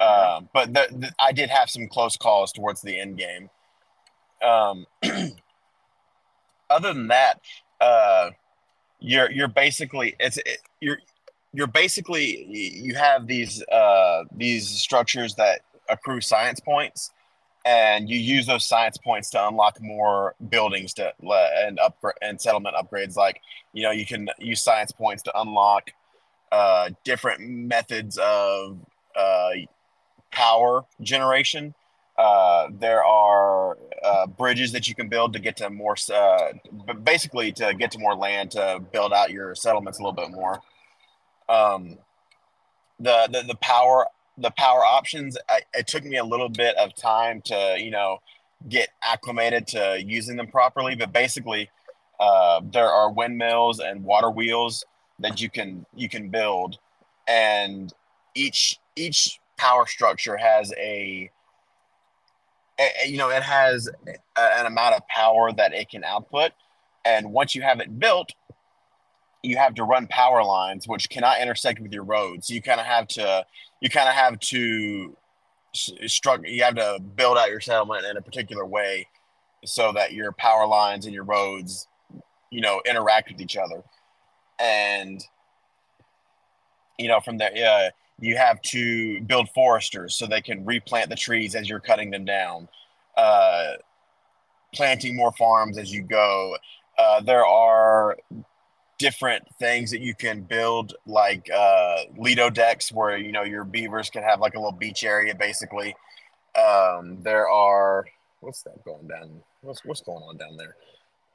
[0.00, 3.50] Uh, but the, the, I did have some close calls towards the end game.
[4.42, 4.86] Um,
[6.70, 7.40] other than that,
[7.80, 8.30] uh,
[9.00, 10.98] you're you're basically it's it, you're
[11.52, 17.10] you're basically you have these uh, these structures that accrue science points,
[17.64, 22.76] and you use those science points to unlock more buildings to and upgrade and settlement
[22.76, 23.16] upgrades.
[23.16, 23.40] Like
[23.72, 25.90] you know you can use science points to unlock
[26.52, 28.78] uh, different methods of
[29.16, 29.50] uh,
[30.30, 31.74] power generation.
[32.16, 36.52] Uh, there are uh, bridges that you can build to get to more, uh,
[37.02, 40.60] basically to get to more land to build out your settlements a little bit more.
[41.48, 41.98] Um,
[43.00, 44.06] the, the the power
[44.38, 45.36] the power options.
[45.48, 48.18] I, it took me a little bit of time to you know
[48.68, 51.70] get acclimated to using them properly, but basically
[52.20, 54.84] uh, there are windmills and water wheels
[55.18, 56.78] that you can you can build,
[57.28, 57.92] and
[58.34, 61.30] each each power structure has a,
[62.78, 63.88] a you know it has
[64.36, 66.50] a, an amount of power that it can output
[67.04, 68.32] and once you have it built
[69.44, 72.86] you have to run power lines which cannot intersect with your roads you kind of
[72.86, 73.44] have to
[73.80, 75.16] you kind of have to
[76.06, 79.06] structure you have to build out your settlement in a particular way
[79.64, 81.88] so that your power lines and your roads
[82.50, 83.82] you know interact with each other.
[84.58, 85.22] And
[86.98, 91.16] you know from there yeah you have to build foresters so they can replant the
[91.16, 92.68] trees as you're cutting them down.
[93.16, 93.72] Uh,
[94.72, 96.56] planting more farms as you go.
[96.96, 98.16] Uh, there are
[98.98, 104.10] different things that you can build like uh, lido decks where you know your beavers
[104.10, 105.94] can have like a little beach area basically
[106.56, 108.06] um, there are
[108.40, 110.76] what's that going down what's, what's going on down there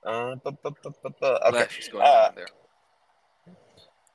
[0.05, 0.71] uh, bu- bu-
[1.03, 2.47] bu- okay going Uh, there.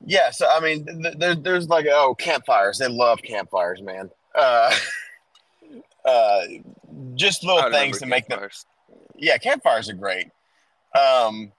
[0.05, 2.77] Yeah, so I mean, th- there's there's like oh campfires.
[2.77, 4.09] They love campfires, man.
[4.35, 4.73] Uh,
[6.05, 6.41] uh,
[7.15, 8.47] just little things to make them.
[9.15, 10.27] Yeah, campfires are great.
[10.99, 11.51] Um,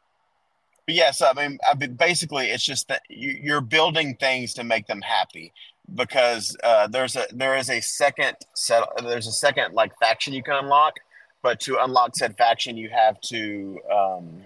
[0.87, 4.55] but yeah, so I mean, I mean, basically, it's just that you, you're building things
[4.55, 5.53] to make them happy
[5.95, 8.85] because uh, there's a there is a second set.
[9.03, 10.95] There's a second like faction you can unlock,
[11.43, 14.43] but to unlock said faction, you have to um,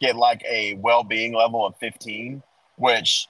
[0.00, 2.42] get like a well-being level of 15,
[2.76, 3.28] which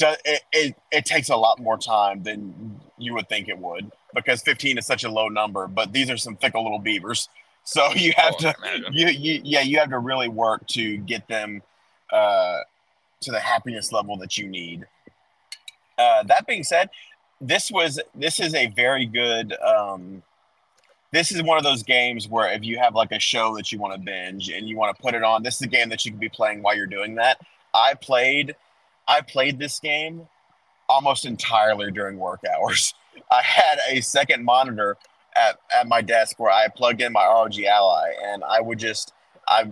[0.00, 4.42] it, it, it takes a lot more time than you would think it would because
[4.42, 5.66] 15 is such a low number.
[5.66, 7.28] But these are some fickle little beavers,
[7.64, 8.54] so you have Oh, to
[8.92, 11.62] you, you yeah you have to really work to get them
[12.12, 12.58] uh,
[13.20, 14.86] to the happiness level that you need.
[15.98, 16.90] Uh, that being said
[17.40, 20.22] this was this is a very good um,
[21.12, 23.78] this is one of those games where if you have like a show that you
[23.78, 26.04] want to binge and you want to put it on this is a game that
[26.04, 27.38] you can be playing while you're doing that.
[27.74, 28.54] I played
[29.08, 30.28] i played this game
[30.88, 32.94] almost entirely during work hours.
[33.30, 34.96] I had a second monitor
[35.36, 39.12] at, at my desk where I plugged in my ROG Ally, and I would just
[39.48, 39.70] I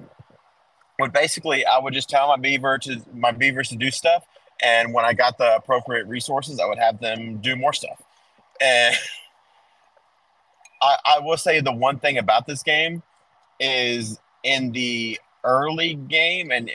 [0.99, 4.25] would basically I would just tell my beaver to my beavers to do stuff,
[4.63, 8.03] and when I got the appropriate resources, I would have them do more stuff.
[8.61, 8.95] And
[10.83, 13.03] I, I will say the one thing about this game
[13.59, 16.71] is in the early game and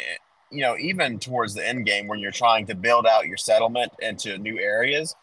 [0.52, 3.91] you know even towards the end game when you're trying to build out your settlement
[4.02, 5.15] into new areas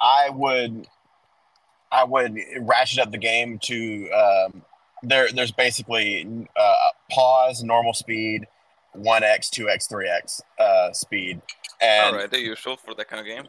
[0.00, 0.86] i would
[1.92, 4.62] i would ratchet up the game to um,
[5.02, 6.74] there there's basically uh,
[7.10, 8.46] pause normal speed
[8.96, 11.40] 1x 2x 3x uh, speed
[11.80, 13.48] and All right, the usual for that kind of game.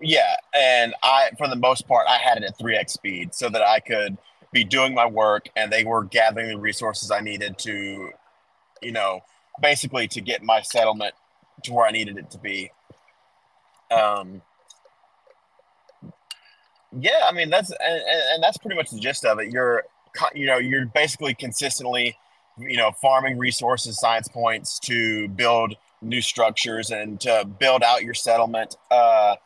[0.00, 3.62] yeah, and I, for the most part, I had it at 3x speed so that
[3.62, 4.18] I could
[4.52, 8.10] be doing my work and they were gathering the resources I needed to,
[8.82, 9.20] you know,
[9.62, 11.14] basically to get my settlement
[11.64, 12.70] to where I needed it to be.
[13.90, 14.42] Um,
[16.98, 18.02] yeah, I mean that's and,
[18.34, 19.52] and that's pretty much the gist of it.
[19.52, 19.84] You're,
[20.34, 22.16] you know, you're basically consistently,
[22.58, 28.14] you know, farming resources, science points to build new structures and to build out your
[28.14, 28.76] settlement.
[28.90, 29.36] Uh,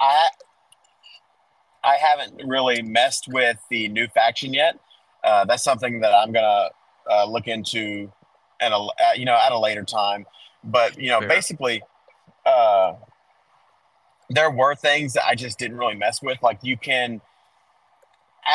[0.00, 0.28] I
[1.84, 4.78] I haven't really messed with the new faction yet.
[5.22, 6.70] Uh, that's something that I'm gonna
[7.10, 8.10] uh, look into,
[8.60, 10.26] and uh, you know, at a later time.
[10.64, 11.28] But you know, Fair.
[11.28, 11.82] basically,
[12.46, 12.94] uh,
[14.34, 16.42] there were things that I just didn't really mess with.
[16.42, 17.20] Like you can,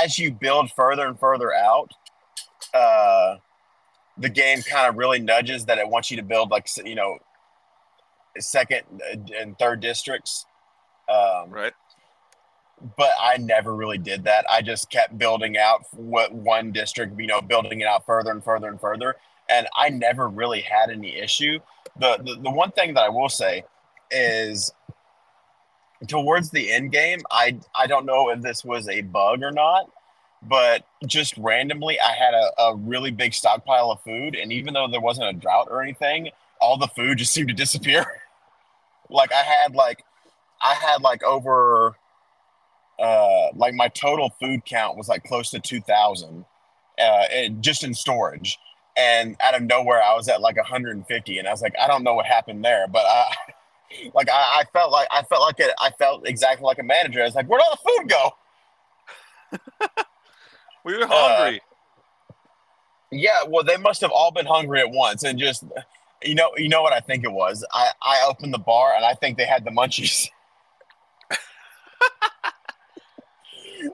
[0.03, 1.91] as you build further and further out,
[2.73, 3.37] uh,
[4.17, 7.17] the game kind of really nudges that it wants you to build like you know,
[8.37, 8.83] second
[9.37, 10.45] and third districts.
[11.07, 11.73] Um, Right.
[12.97, 14.45] but I never really did that.
[14.49, 18.43] I just kept building out what one district, you know, building it out further and
[18.43, 19.15] further and further.
[19.49, 21.59] And I never really had any issue.
[21.99, 23.63] The, the the one thing that I will say
[24.11, 24.71] is
[26.07, 29.91] towards the end game, I I don't know if this was a bug or not,
[30.43, 34.87] but just randomly I had a, a really big stockpile of food, and even though
[34.87, 36.29] there wasn't a drought or anything,
[36.61, 38.05] all the food just seemed to disappear.
[39.09, 40.03] like I had like
[40.61, 41.95] I had like over
[42.99, 46.43] uh like my total food count was like close to 2000
[47.01, 47.23] uh
[47.61, 48.57] just in storage
[48.97, 52.03] and out of nowhere i was at like 150 and i was like i don't
[52.03, 53.33] know what happened there but i
[54.13, 57.21] like I, I felt like i felt like it i felt exactly like a manager
[57.21, 58.31] i was like where'd all the food go
[60.85, 61.61] We were hungry.
[63.11, 65.63] yeah well they must have all been hungry at once and just
[66.23, 69.03] you know you know what i think it was i i opened the bar and
[69.05, 70.29] i think they had the munchies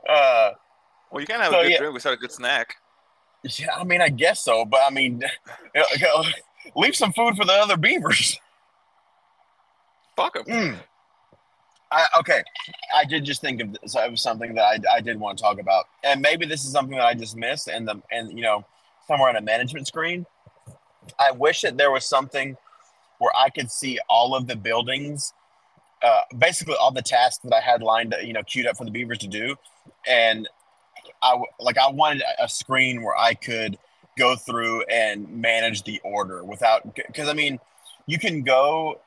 [0.10, 0.52] uh
[1.16, 1.78] well, you can't have so, a good yeah.
[1.78, 2.76] drink without a good snack.
[3.44, 5.24] Yeah, I mean, I guess so, but I mean,
[6.76, 8.38] leave some food for the other beavers.
[10.16, 10.46] Fuck them.
[10.46, 10.80] Mm.
[11.92, 12.44] I, okay,
[12.96, 13.96] I did just think of this.
[13.96, 16.72] It was something that I, I did want to talk about, and maybe this is
[16.72, 18.66] something that I just missed, and the and you know,
[19.08, 20.26] somewhere on a management screen.
[21.20, 22.58] I wish that there was something
[23.20, 25.34] where I could see all of the buildings,
[26.04, 28.86] uh, basically all the tasks that I had lined, up, you know, queued up for
[28.86, 29.56] the beavers to do,
[30.08, 30.50] and
[31.22, 33.78] I like I wanted a screen where I could
[34.18, 37.60] go through and manage the order without because I mean,
[38.08, 39.00] you can go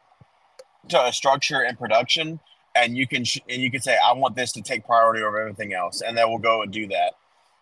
[0.88, 2.40] to a structure in production
[2.74, 5.38] and you can sh- and you can say I want this to take priority over
[5.38, 7.14] everything else, and then we'll go and do that.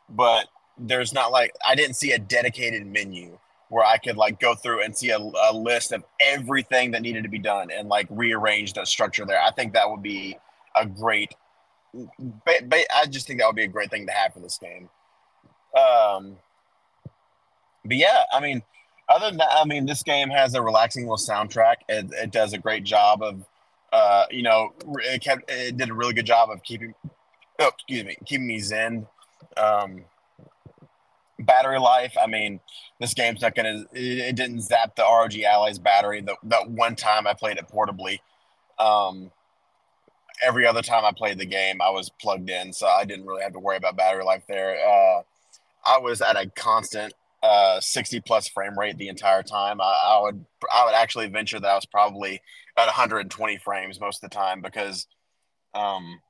[0.08, 0.46] But
[0.78, 4.84] there's not like I didn't see a dedicated menu where I could like go through
[4.84, 8.74] and see a, a list of everything that needed to be done and like rearrange
[8.74, 9.40] the structure there.
[9.42, 10.38] I think that would be
[10.76, 11.34] a great.
[11.94, 14.58] Ba- ba- I just think that would be a great thing to have for this
[14.58, 14.88] game.
[15.76, 16.36] Um,
[17.84, 18.62] but yeah, I mean,
[19.08, 21.76] other than that, I mean, this game has a relaxing little soundtrack.
[21.88, 23.44] It, it does a great job of,
[23.92, 26.94] uh, you know, it kept it did a really good job of keeping,
[27.60, 29.06] oh, excuse me, keeping me zen.
[29.56, 30.04] Um,
[31.38, 32.16] battery life.
[32.20, 32.60] I mean,
[33.00, 33.84] this game's not gonna.
[33.92, 36.20] It, it didn't zap the ROG Ally's battery.
[36.20, 38.20] That that one time I played it portably.
[38.78, 39.30] Um,
[40.42, 43.42] every other time I played the game, I was plugged in, so I didn't really
[43.42, 44.76] have to worry about battery life there.
[44.76, 45.22] Uh,
[45.86, 49.81] I was at a constant uh, 60 plus frame rate the entire time.
[49.81, 50.44] I, I would
[50.75, 52.40] I would actually venture that I was probably
[52.77, 55.07] at 120 frames most of the time because,
[55.75, 56.20] um,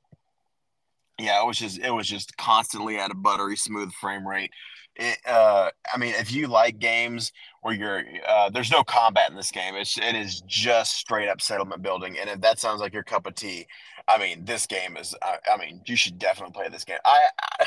[1.19, 4.51] yeah, it was just it was just constantly at a buttery smooth frame rate.
[4.95, 9.35] It, uh, I mean, if you like games where you're uh, there's no combat in
[9.35, 12.93] this game, it's it is just straight up settlement building, and if that sounds like
[12.93, 13.65] your cup of tea,
[14.07, 15.15] I mean, this game is.
[15.21, 16.99] I, I mean, you should definitely play this game.
[17.05, 17.25] I,
[17.59, 17.65] I,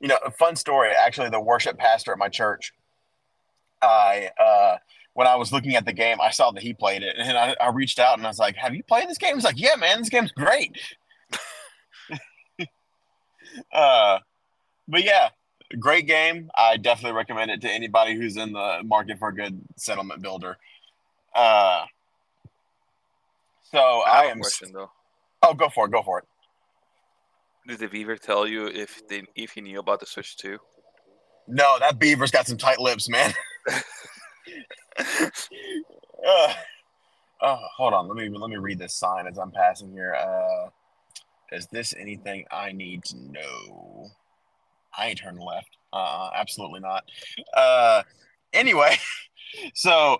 [0.00, 0.90] you know, a fun story.
[0.90, 2.72] Actually, the worship pastor at my church,
[3.82, 4.76] I, uh,
[5.14, 7.54] when I was looking at the game, I saw that he played it, and I,
[7.60, 9.76] I reached out and I was like, "Have you played this game?" He's like, "Yeah,
[9.78, 10.78] man, this game's great."
[13.72, 14.18] uh,
[14.88, 15.30] but yeah,
[15.78, 16.50] great game.
[16.56, 20.56] I definitely recommend it to anybody who's in the market for a good settlement builder.
[21.34, 21.84] Uh,
[23.62, 24.40] so I I am.
[24.40, 24.90] question though.
[25.42, 25.92] Oh, go for it.
[25.92, 26.24] Go for it.
[27.66, 30.58] Did the Beaver tell you if they if he knew about the Switch 2?
[31.48, 33.32] No, that beaver's got some tight lips, man.
[34.98, 36.52] uh,
[37.40, 38.08] oh, hold on.
[38.08, 40.14] Let me let me read this sign as I'm passing here.
[40.14, 40.68] Uh,
[41.52, 44.08] is this anything I need to know?
[44.96, 45.76] I ain't turning left.
[45.92, 47.04] Uh, absolutely not.
[47.54, 48.02] Uh,
[48.52, 48.96] anyway,
[49.74, 50.18] so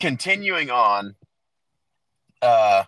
[0.00, 1.14] continuing on,
[2.40, 2.84] uh,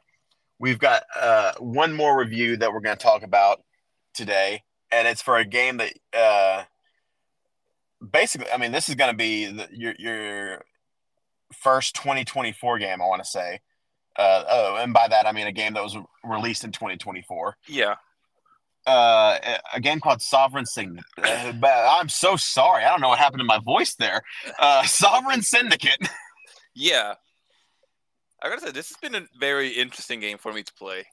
[0.59, 3.63] we've got uh, one more review that we're going to talk about
[4.15, 6.65] today, and it's for a game that uh,
[8.13, 10.63] basically, I mean, this is going to be the, your your
[11.53, 13.01] first 2024 game.
[13.03, 13.61] I want to say.
[14.17, 17.97] Uh, oh, and by that I mean a game that was released in 2024 Yeah.
[18.87, 19.39] uh,
[19.75, 21.05] a game called Sovereign Syndicate.
[21.21, 21.53] Uh,
[22.01, 22.85] I'm so sorry.
[22.85, 24.23] I don't know what happened to my voice there.
[24.61, 25.99] Uh, Sovereign Syndicate.
[26.77, 27.15] Yeah.
[28.43, 31.05] I gotta say, this has been a very interesting game for me to play.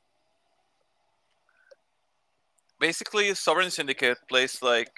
[2.79, 4.89] basically, Sovereign Syndicate plays like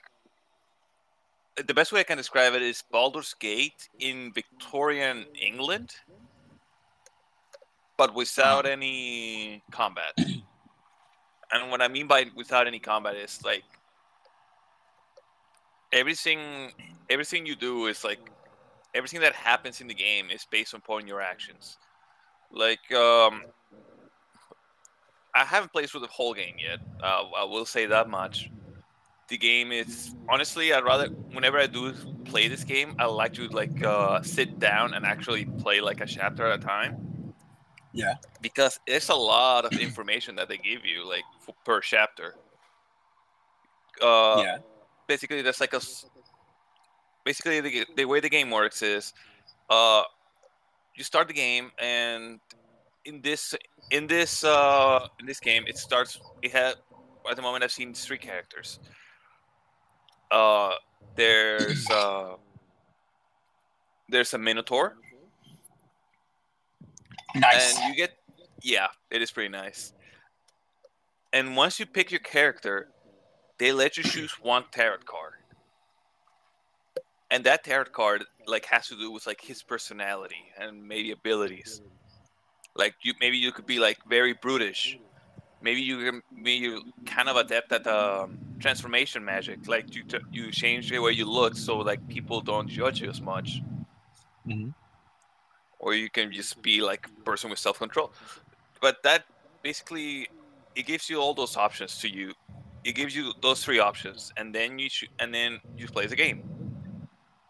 [1.56, 5.96] the best way I can describe it is Baldur's Gate in Victorian England,
[7.98, 10.14] but without any combat.
[10.18, 13.64] and what I mean by without any combat is like
[15.92, 16.72] everything
[17.10, 18.20] everything you do is like
[18.96, 21.78] everything that happens in the game is based upon your actions.
[22.52, 23.44] Like um
[25.36, 26.80] I haven't played through the whole game yet.
[27.02, 28.52] Uh, I will say that much.
[29.34, 31.92] The game is honestly, I'd rather whenever I do
[32.24, 36.06] play this game, I like to like uh, sit down and actually play like a
[36.06, 37.34] chapter at a time.
[37.94, 38.14] Yeah.
[38.44, 42.36] Because it's a lot of information that they give you, like f- per chapter.
[44.00, 44.58] Uh, yeah.
[45.08, 45.82] Basically, there's like a.
[47.26, 49.14] Basically, the, the way the game works is,
[49.68, 50.04] uh,
[50.96, 52.40] you start the game and
[53.06, 53.56] in this
[53.90, 56.76] in this uh in this game it starts it had
[57.30, 58.80] at the moment i've seen three characters
[60.34, 60.74] uh
[61.16, 62.36] there's uh
[64.10, 64.96] there's a minotaur.
[67.36, 67.78] Nice.
[67.78, 68.18] and you get
[68.62, 69.94] yeah it is pretty nice.
[71.32, 72.90] And once you pick your character
[73.60, 75.34] they let you choose one tarot card.
[77.30, 81.82] And that tarot card like has to do with like his personality and maybe abilities.
[82.76, 84.98] Like you maybe you could be like very brutish
[85.64, 89.68] maybe you can maybe you kind of adept at um, transformation magic.
[89.68, 93.22] Like you you change the way you look so like people don't judge you as
[93.22, 93.62] much.
[94.46, 94.74] Mhm.
[95.80, 98.12] or you can just be like a person with self-control.
[98.82, 99.26] But that
[99.64, 100.28] basically
[100.76, 102.34] it gives you all those options to you.
[102.84, 106.16] It gives you those three options and then you sh- and then you play the
[106.16, 106.40] game.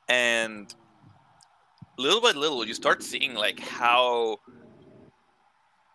[0.10, 0.74] And
[1.98, 4.38] little by little you start seeing like how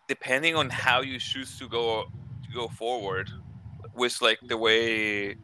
[0.09, 2.05] depending on how you choose to go
[2.43, 3.31] to go forward
[3.95, 5.35] with like the way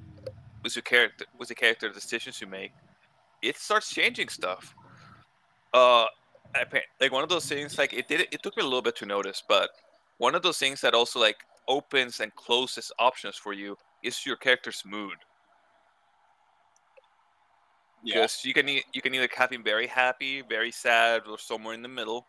[0.64, 2.74] with your character with the character decisions you make
[3.44, 4.76] it starts changing stuff
[5.74, 6.06] uh
[7.02, 9.06] like one of those things like it did it took me a little bit to
[9.06, 9.70] notice but
[10.18, 11.38] one of those things that also like
[11.68, 15.18] opens and closes options for you is your character's mood
[18.04, 18.28] Yeah.
[18.44, 21.88] you can you can either have him very happy, very sad, or somewhere in the
[21.88, 22.28] middle.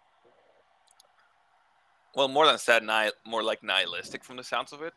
[2.17, 4.95] Well, more than sad, ni- more like nihilistic from the sounds of it.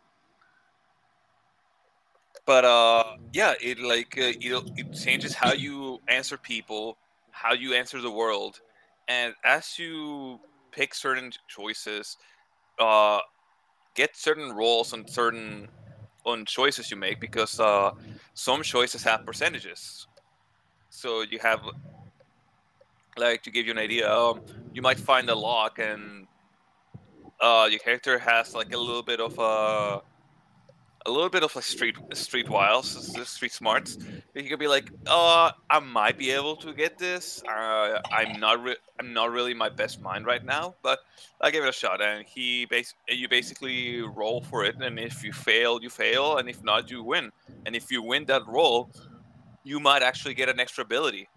[2.45, 3.03] But uh,
[3.33, 6.97] yeah, it like uh, it changes how you answer people,
[7.31, 8.59] how you answer the world,
[9.07, 10.39] and as you
[10.71, 12.17] pick certain choices,
[12.79, 13.19] uh,
[13.95, 15.69] get certain roles on certain
[16.25, 17.91] on choices you make because uh,
[18.35, 20.07] some choices have percentages
[20.89, 21.61] so you have
[23.17, 24.41] like to give you an idea um,
[24.73, 26.27] you might find a lock and
[27.41, 30.01] uh, your character has like a little bit of a
[31.05, 32.87] a little bit of a street street wiles
[33.27, 33.97] street smarts.
[34.35, 37.41] You could be like uh i might be able to get this.
[37.47, 40.99] Uh, i'm not re- i'm not really my best mind right now but
[41.39, 42.01] i give it a shot.
[42.01, 46.49] And he bas- you basically roll for it and if you fail you fail and
[46.49, 47.31] if not you win.
[47.65, 48.89] And if you win that roll
[49.63, 51.29] you might actually get an extra ability.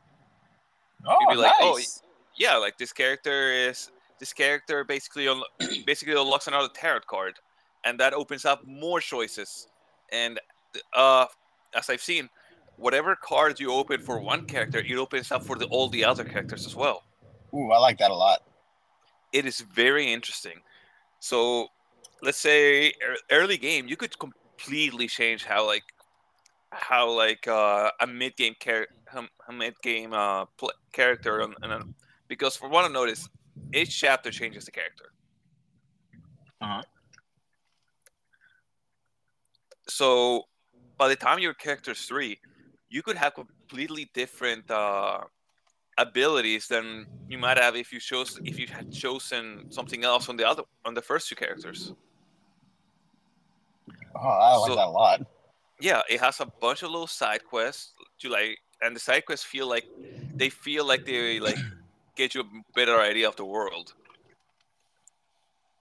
[1.06, 2.02] Oh, You'd be like, oh, nice.
[2.36, 3.90] yeah, like this character is
[4.22, 5.42] this character basically un-
[5.84, 7.34] basically unlocks another tarot card,
[7.84, 9.66] and that opens up more choices.
[10.12, 10.40] And
[10.94, 11.26] uh,
[11.74, 12.28] as I've seen,
[12.76, 16.22] whatever card you open for one character, it opens up for the, all the other
[16.22, 17.02] characters as well.
[17.52, 18.44] Ooh, I like that a lot.
[19.32, 20.58] It is very interesting.
[21.18, 21.66] So,
[22.22, 25.82] let's say ear- early game, you could completely change how like
[26.70, 30.44] how like uh, a mid game char- um, a mid game uh,
[30.92, 31.94] character, and, and
[32.28, 33.28] because for what I noticed,
[33.74, 35.12] each chapter changes the character.
[36.60, 36.82] Uh-huh.
[39.88, 40.44] So,
[40.96, 42.38] by the time your character's three,
[42.88, 45.20] you could have completely different uh,
[45.98, 50.36] abilities than you might have if you chose if you had chosen something else on
[50.36, 51.92] the other on the first two characters.
[54.14, 55.26] Oh, I like So- that a lot.
[55.80, 59.44] yeah, it has a bunch of little side quests to like, and the side quests
[59.44, 59.84] feel like
[60.36, 61.58] they feel like they like
[62.16, 63.94] get you a better idea of the world.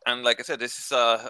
[0.05, 1.27] And like I said, this is uh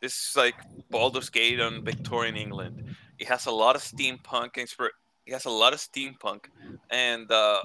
[0.00, 0.54] this is like
[0.90, 2.96] Baldur's Gate on Victorian England.
[3.18, 4.96] It has a lot of steampunk inspir-
[5.26, 6.46] It has a lot of steampunk,
[6.90, 7.62] and uh,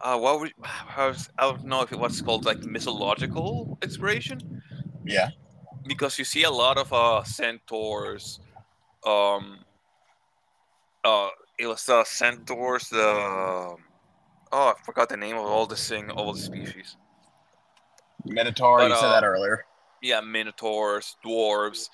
[0.00, 4.62] uh, what would how's, I don't know if it was called like mythological inspiration
[5.04, 5.30] Yeah.
[5.86, 8.38] because you see a lot of uh centaurs
[9.04, 9.64] um
[11.04, 13.76] uh it was uh centaurs the
[14.52, 16.96] oh i forgot the name of all the thing all the species
[18.24, 19.64] Minotaur, But, you said uh, that earlier.
[20.02, 21.88] yeah minotaurs dwarves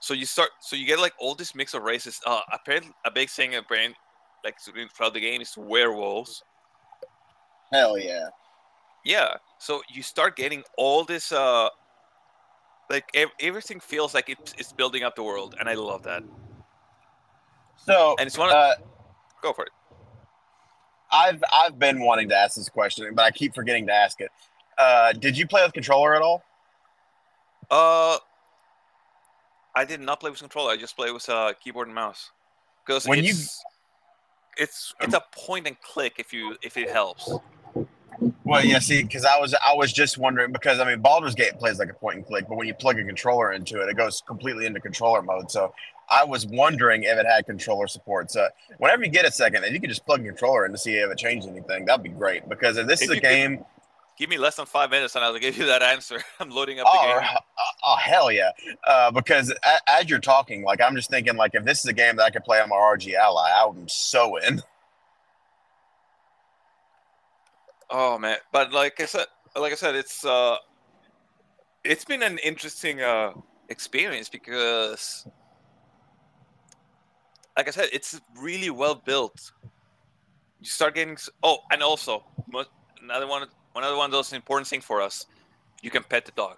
[0.00, 2.20] So you start, so you get like all this mix of races.
[2.26, 3.96] Uh, apparently, a big thing apparently,
[4.44, 6.44] like throughout the game is werewolves.
[7.72, 8.28] Hell yeah.
[9.04, 9.36] Yeah.
[9.58, 11.32] So you start getting all this.
[11.32, 11.68] Uh,
[12.90, 16.22] like ev- everything feels like it's it's building up the world, and I love that.
[17.76, 18.74] So And it's one of uh,
[19.42, 19.72] go for it.
[21.12, 24.30] I've I've been wanting to ask this question, but I keep forgetting to ask it.
[24.78, 26.42] Uh, did you play with controller at all?
[27.70, 28.18] Uh,
[29.74, 30.72] I did not play with controller.
[30.72, 32.30] I just play with uh, keyboard and mouse
[32.84, 33.62] because When you- it's
[34.58, 37.30] it's it's a point and click if you if it helps.
[38.46, 38.78] Well, yeah.
[38.78, 41.90] See, because I was I was just wondering because I mean Baldur's Gate plays like
[41.90, 44.66] a point and click, but when you plug a controller into it, it goes completely
[44.66, 45.50] into controller mode.
[45.50, 45.74] So
[46.08, 48.30] I was wondering if it had controller support.
[48.30, 50.78] So whenever you get a second, if you could just plug a controller in to
[50.78, 52.48] see if it changed anything, that'd be great.
[52.48, 53.64] Because if this If is a could- game,
[54.18, 56.22] Give me less than five minutes and I'll give you that answer.
[56.40, 57.28] I'm loading up the oh, game.
[57.34, 58.50] oh, oh, hell yeah!
[58.86, 61.92] Uh, because a, as you're talking, like I'm just thinking, like if this is a
[61.92, 64.62] game that I could play on my ROG Ally, I'm so in.
[67.90, 70.56] Oh man, but like I said, like I said, it's uh,
[71.84, 73.32] it's been an interesting uh
[73.68, 75.26] experience because,
[77.56, 79.52] like I said, it's really well built.
[80.60, 82.24] You start getting oh, and also
[83.02, 85.26] another one, another one of those important things for us.
[85.82, 86.56] You can pet the dog.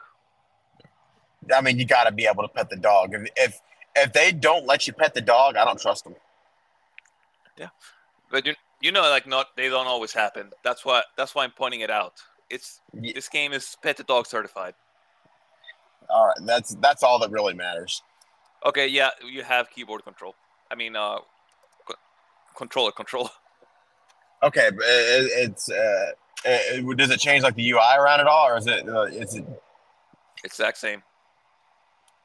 [1.55, 3.14] I mean, you got to be able to pet the dog.
[3.14, 3.61] If, if
[3.97, 6.14] if they don't let you pet the dog, I don't trust them.
[7.57, 7.68] Yeah,
[8.31, 10.51] but you you know, like not they don't always happen.
[10.64, 12.14] That's why that's why I'm pointing it out.
[12.51, 14.74] It's Ye- this game is pet the dog certified.
[16.11, 18.03] All right, that's that's all that really matters.
[18.64, 20.35] Okay, yeah, you have keyboard control.
[20.70, 21.18] I mean, uh,
[21.87, 21.95] co-
[22.57, 23.31] controller control.
[24.41, 26.12] Okay, but it, it's uh,
[26.45, 29.35] it, does it change like the UI around at all, or is it uh, is
[29.35, 29.45] it
[30.45, 31.03] Exact same.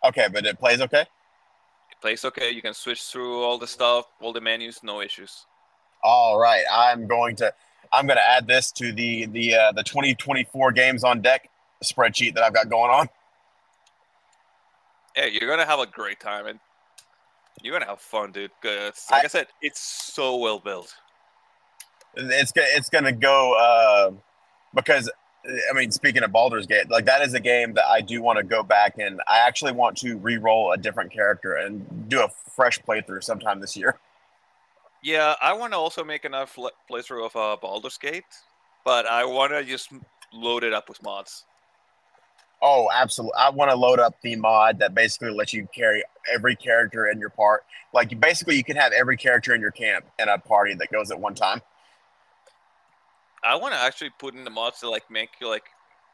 [0.06, 0.28] okay?
[0.32, 1.02] But it plays okay.
[1.02, 2.52] It plays okay.
[2.52, 5.48] You can switch through all the stuff, all the menus, no issues.
[6.04, 7.54] All right, I'm going to
[7.92, 11.50] I'm going to add this to the the uh, the 2024 games on deck
[11.84, 13.10] spreadsheet that I've got going on.
[15.16, 16.60] Hey, you're gonna have a great time, and
[17.62, 18.52] you're gonna have fun, dude.
[18.64, 20.96] like I, said, it's so well built.
[22.16, 24.12] It's it's going to go uh,
[24.74, 25.10] because
[25.46, 28.38] I mean, speaking of Baldur's Gate, like that is a game that I do want
[28.38, 32.30] to go back and I actually want to re-roll a different character and do a
[32.56, 34.00] fresh playthrough sometime this year.
[35.04, 38.24] Yeah, I want to also make another fl- playthrough of uh, Baldur's Gate,
[38.86, 39.90] but I want to just
[40.32, 41.44] load it up with mods.
[42.62, 43.34] Oh, absolutely!
[43.38, 46.02] I want to load up the mod that basically lets you carry
[46.34, 47.66] every character in your part.
[47.94, 51.12] Like basically, you can have every character in your camp in a party that goes
[51.12, 51.62] at one time.
[53.44, 55.66] I want to actually put in the mods to like make you like,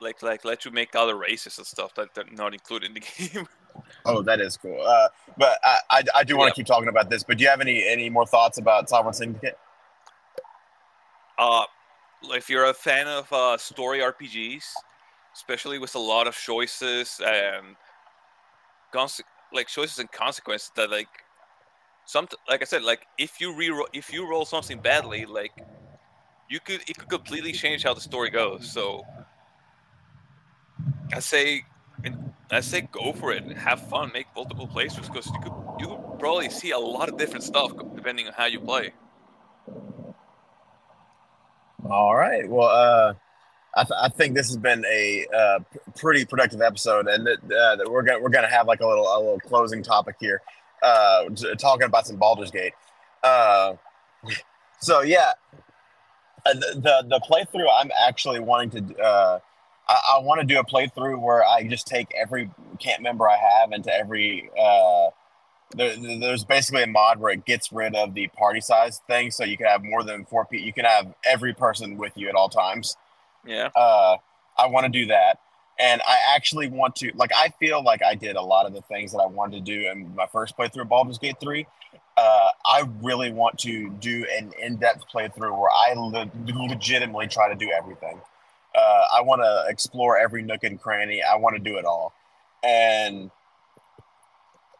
[0.01, 3.01] like, like let you make other races and stuff that are not included in the
[3.29, 3.47] game.
[4.05, 4.81] Oh, that is cool.
[4.81, 5.07] Uh,
[5.37, 6.55] but I, I, I do want to Yeah.
[6.55, 7.23] keep talking about this.
[7.23, 9.57] But do you have any any more thoughts about Sovereign Syndicate?
[11.37, 11.63] uh,
[12.23, 14.63] if you're a fan of uh, story RPGs,
[15.35, 17.75] especially with a lot of choices and
[18.93, 19.21] conse-
[19.53, 21.07] like choices and consequences that like
[22.05, 25.51] some like I said, like if you re if you roll something badly, like
[26.49, 28.65] you could it could completely change how the story goes.
[28.65, 29.01] So
[31.13, 31.63] I say
[32.51, 36.19] I say go for it have fun, make multiple playthroughs because you could you could
[36.19, 38.91] probably see a lot of different stuff depending on how you play.
[41.89, 42.47] All right.
[42.49, 43.13] Well, uh,
[43.75, 47.37] I, th- I think this has been a uh, p- pretty productive episode, and that,
[47.43, 50.41] uh, that we're gonna we're gonna have like a little a little closing topic here,
[50.81, 52.73] uh, t- talking about some Baldur's Gate.
[53.23, 53.75] Uh,
[54.81, 55.31] so yeah,
[56.45, 58.97] uh, the, the the playthrough I'm actually wanting to.
[58.97, 59.39] Uh,
[59.89, 63.37] I, I want to do a playthrough where I just take every camp member I
[63.37, 64.49] have into every.
[64.57, 65.09] Uh,
[65.75, 69.43] there, there's basically a mod where it gets rid of the party size thing, so
[69.43, 70.65] you can have more than four people.
[70.65, 72.95] You can have every person with you at all times.
[73.45, 73.69] Yeah.
[73.75, 74.17] Uh,
[74.57, 75.39] I want to do that,
[75.79, 77.11] and I actually want to.
[77.15, 79.71] Like, I feel like I did a lot of the things that I wanted to
[79.71, 81.65] do in my first playthrough of Baldur's Gate Three.
[82.17, 86.29] Uh, I really want to do an in-depth playthrough where I le-
[86.67, 88.19] legitimately try to do everything.
[88.79, 91.21] Uh, I want to explore every nook and cranny.
[91.21, 92.13] I want to do it all,
[92.63, 93.29] and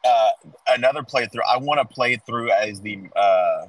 [0.05, 0.29] uh,
[0.69, 1.41] another playthrough.
[1.47, 2.99] I want to play through as the.
[3.15, 3.67] Uh,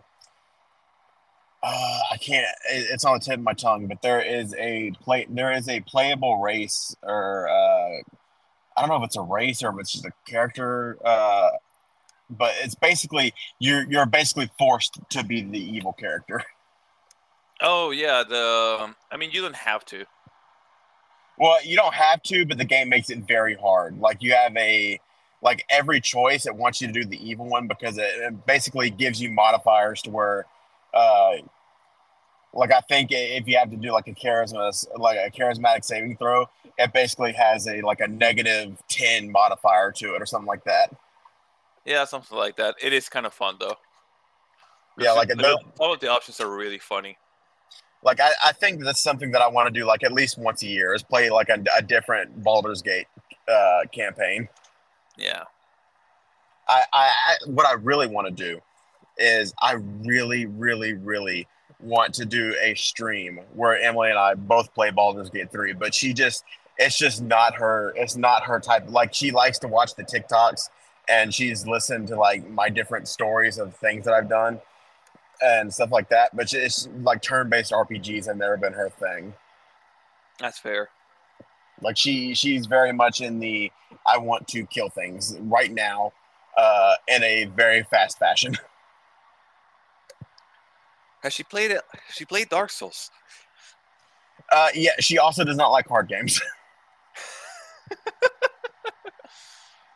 [1.62, 2.46] uh, I can't.
[2.70, 5.26] it- It's on the tip of my tongue, but there is a play.
[5.28, 7.98] There is a playable race, or uh,
[8.76, 10.96] I don't know if it's a race or if it's just a character.
[11.04, 11.50] Uh,
[12.30, 16.42] but it's basically you're you're basically forced to be the evil character.
[17.62, 20.06] Oh yeah, the um, I mean you don't have to.
[21.40, 23.98] Well, you don't have to, but the game makes it very hard.
[23.98, 25.00] Like you have a
[25.40, 28.90] like every choice it wants you to do the evil one because it, it basically
[28.90, 30.44] gives you modifiers to where
[30.92, 31.36] uh
[32.52, 36.18] like I think if you have to do like a charisma like a charismatic saving
[36.18, 36.44] throw,
[36.76, 40.94] it basically has a like a negative 10 modifier to it or something like that.
[41.86, 42.74] Yeah, something like that.
[42.82, 43.76] It is kind of fun though.
[44.98, 47.16] Yeah, like the, all of the options are really funny.
[48.02, 50.62] Like I, I think that's something that I want to do like at least once
[50.62, 53.06] a year is play like a, a different Baldur's Gate
[53.48, 54.48] uh, campaign.
[55.16, 55.44] Yeah.
[56.66, 58.60] I, I, I what I really want to do
[59.18, 59.72] is I
[60.02, 61.46] really, really, really
[61.78, 65.94] want to do a stream where Emily and I both play Baldur's Gate 3, but
[65.94, 66.44] she just
[66.78, 70.70] it's just not her it's not her type like she likes to watch the TikToks
[71.08, 74.60] and she's listened to like my different stories of things that I've done
[75.42, 79.34] and stuff like that, but it's like turn-based RPGs have never been her thing.
[80.38, 80.88] That's fair.
[81.82, 83.72] Like she she's very much in the
[84.06, 86.12] I want to kill things right now
[86.56, 88.56] uh in a very fast fashion.
[91.22, 91.82] Has she played it?
[92.12, 93.10] She played Dark Souls.
[94.50, 96.40] Uh, yeah, she also does not like hard games.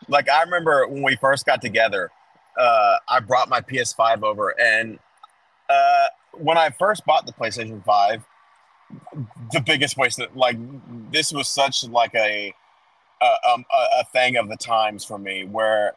[0.08, 2.10] like I remember when we first got together,
[2.58, 4.98] uh, I brought my PS5 over, and
[5.74, 8.24] uh, when I first bought the PlayStation 5,
[9.52, 10.56] the biggest waste that like
[11.10, 12.52] this was such like a
[13.22, 15.94] a, um, a, a thing of the times for me where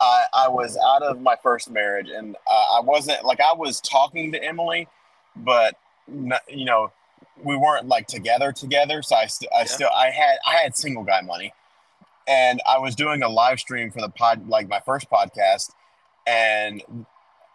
[0.00, 3.80] I, I was out of my first marriage and uh, I wasn't like I was
[3.80, 4.88] talking to Emily,
[5.36, 5.76] but
[6.08, 6.92] not, you know
[7.42, 9.02] we weren't like together together.
[9.02, 9.64] So I, st- I yeah.
[9.64, 11.52] still I had I had single guy money,
[12.26, 15.70] and I was doing a live stream for the pod like my first podcast,
[16.26, 16.82] and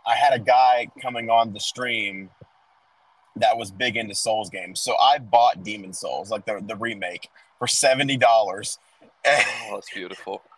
[0.06, 2.30] I had a guy coming on the stream
[3.38, 4.80] that was big into Souls games.
[4.82, 7.30] So I bought Demon Souls like the the remake
[7.60, 8.80] for seventy dollars.
[9.26, 10.42] Oh, that's beautiful.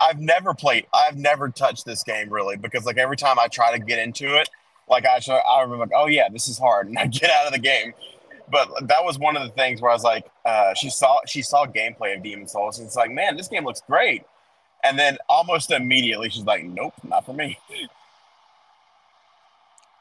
[0.00, 0.86] I've never played.
[0.94, 4.38] I've never touched this game really because like every time I try to get into
[4.38, 4.48] it,
[4.88, 7.46] like I try, I remember like, oh yeah, this is hard, and I get out
[7.46, 7.92] of the game.
[8.50, 11.42] But that was one of the things where I was like, uh, she saw she
[11.42, 14.24] saw gameplay of Demon Souls, and it's like, man, this game looks great.
[14.82, 17.58] And then almost immediately, she's like, nope, not for me.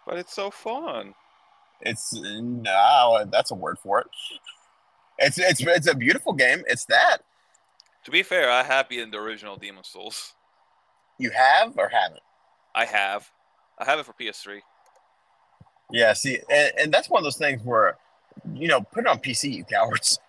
[0.09, 1.13] But it's so fun.
[1.81, 4.07] It's no, that's a word for it.
[5.19, 6.63] It's it's it's a beautiful game.
[6.67, 7.19] It's that.
[8.05, 10.33] To be fair, I have beaten the original Demon Souls.
[11.19, 12.23] You have or haven't?
[12.73, 13.29] I have.
[13.77, 14.61] I have it for PS3.
[15.91, 17.97] Yeah, see, and, and that's one of those things where,
[18.53, 20.19] you know, put it on PC, you cowards.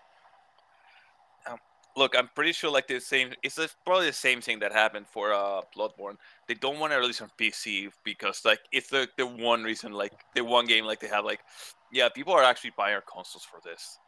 [1.97, 3.33] Look, I'm pretty sure like the same.
[3.43, 6.17] It's probably the same thing that happened for uh Bloodborne.
[6.47, 10.13] They don't want to release on PC because like it's the the one reason like
[10.35, 11.41] the one game like they have like,
[11.93, 13.99] yeah, people are actually buying our consoles for this.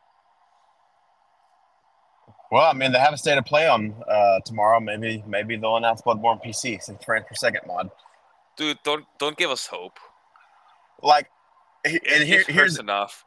[2.53, 4.78] Well, I mean, they have a state of play on uh, tomorrow.
[4.78, 7.91] Maybe maybe they'll announce Bloodborne PC since frames per second mod.
[8.57, 9.99] Dude, don't don't give us hope.
[11.03, 11.28] Like,
[11.85, 13.24] and here, here's enough.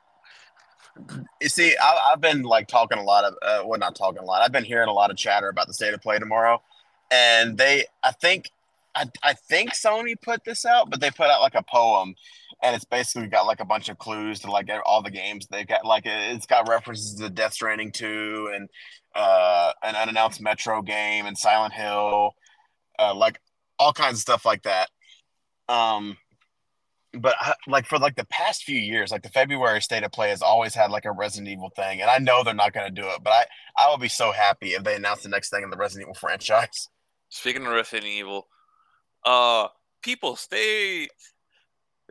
[1.42, 4.26] You see, I, have been like talking a lot of, uh, well, not talking a
[4.26, 4.42] lot.
[4.42, 6.62] I've been hearing a lot of chatter about the state of play tomorrow,
[7.12, 8.50] and they, I think,
[8.96, 12.16] I, I think Sony put this out, but they put out like a poem
[12.64, 15.68] and it's basically got like a bunch of clues to like all the games they've
[15.68, 18.70] got like it's got references to Death Stranding 2 and
[19.16, 22.32] uh, an unannounced Metro game and Silent Hill,
[23.00, 23.40] uh, like
[23.80, 24.90] all kinds of stuff like that.
[25.70, 26.18] Um,
[27.20, 30.30] but I, like for like the past few years, like the February state of play
[30.30, 33.02] has always had like a Resident Evil thing, and I know they're not going to
[33.02, 33.46] do it, but I
[33.78, 36.14] I will be so happy if they announce the next thing in the Resident Evil
[36.20, 36.90] franchise.
[37.30, 38.48] Speaking of Resident Evil,
[39.26, 39.68] uh,
[40.02, 41.08] people stay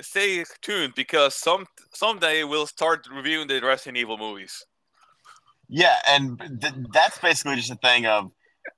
[0.00, 4.64] stay tuned because some someday we'll start reviewing the Resident Evil movies.
[5.68, 8.30] Yeah, and th- that's basically just a thing of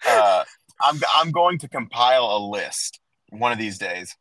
[0.06, 0.44] uh,
[0.82, 3.00] I'm I'm going to compile a list
[3.30, 4.14] one of these days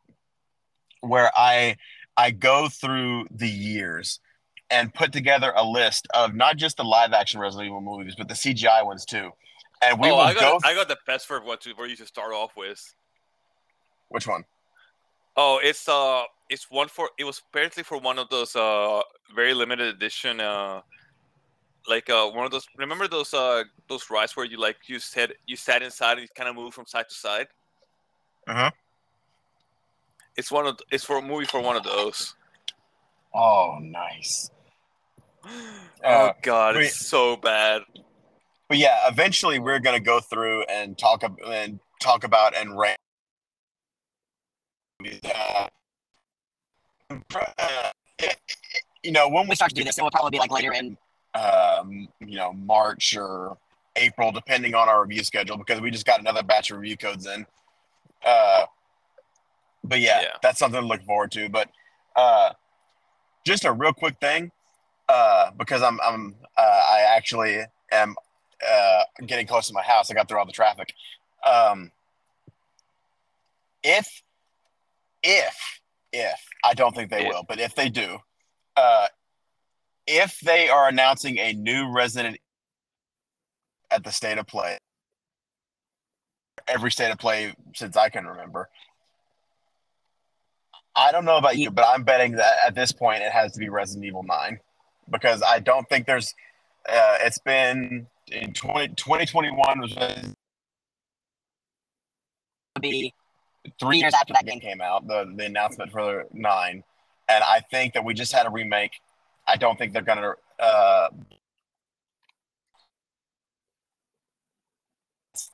[1.02, 1.78] where I
[2.18, 4.20] I go through the years
[4.70, 8.28] and put together a list of not just the live action Resident Evil movies, but
[8.28, 9.32] the CGI ones too.
[9.82, 10.68] And we oh, will I got, go.
[10.68, 12.96] I got the best for what to where you should start off with.
[14.10, 14.46] Which one?
[15.36, 17.10] Oh, it's uh, it's one for.
[17.20, 19.02] It was apparently for one of those uh,
[19.36, 20.82] very limited edition uh,
[21.88, 22.68] like uh, one of those.
[22.78, 26.28] Remember those uh, those rides where you like you said you sat inside and you
[26.36, 27.48] kind of move from side to side.
[28.48, 28.72] Uh huh.
[30.38, 32.36] It's one of it's for a movie for one of those.
[33.34, 34.50] Oh, nice.
[35.46, 37.84] oh uh, God, it's so bad.
[38.68, 42.98] But yeah, eventually we're gonna go through and talk and talk about and rank.
[45.00, 45.68] Uh,
[49.04, 50.98] you know, when we start to do this, it will probably be like later in
[51.36, 53.58] um, you know, March or
[53.96, 57.28] April, depending on our review schedule, because we just got another batch of review codes
[57.28, 57.46] in.
[58.26, 58.66] Uh,
[59.88, 60.28] but yeah, Yeah.
[60.42, 61.50] that's something to look forward to.
[61.50, 61.70] But
[62.16, 62.54] uh,
[63.46, 64.52] just a real quick thing,
[65.08, 67.62] uh, because I'm I'm uh, I actually
[67.92, 68.16] am
[68.68, 70.10] uh, getting close to my house.
[70.10, 70.94] I got through all the traffic.
[71.46, 71.92] Um,
[73.84, 74.24] if
[75.24, 75.82] if
[76.12, 77.30] if I don't think they If.
[77.30, 78.18] will, but if they do,
[78.76, 79.08] uh,
[80.08, 82.38] if they are announcing a new Resident
[83.92, 84.78] at the state of play,
[86.68, 88.70] every state of play since I can remember.
[90.96, 93.60] I don't know about you, but I'm betting that at this point it has to
[93.60, 94.60] be Resident Evil 9
[95.10, 96.34] because I don't think there's.
[96.88, 99.98] Uh, it's been in 20, 2021 was
[102.80, 103.14] be
[103.80, 106.84] three years after that game came out, the, the announcement for nine,
[107.28, 108.92] and I think that we just had a remake.
[109.48, 110.34] I don't think they're gonna.
[110.60, 111.08] Uh,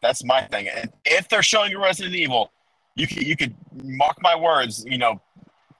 [0.01, 0.67] that's my thing.
[0.67, 2.51] And if they're showing you Resident Evil,
[2.95, 4.83] you could you could mark my words.
[4.85, 5.21] You know,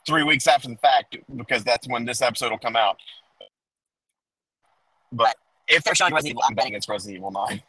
[0.06, 2.98] three weeks after the fact, because that's when this episode will come out.
[5.12, 5.36] But
[5.68, 7.62] if they're showing Resident Evil, I'm betting it's Resident Evil Nine.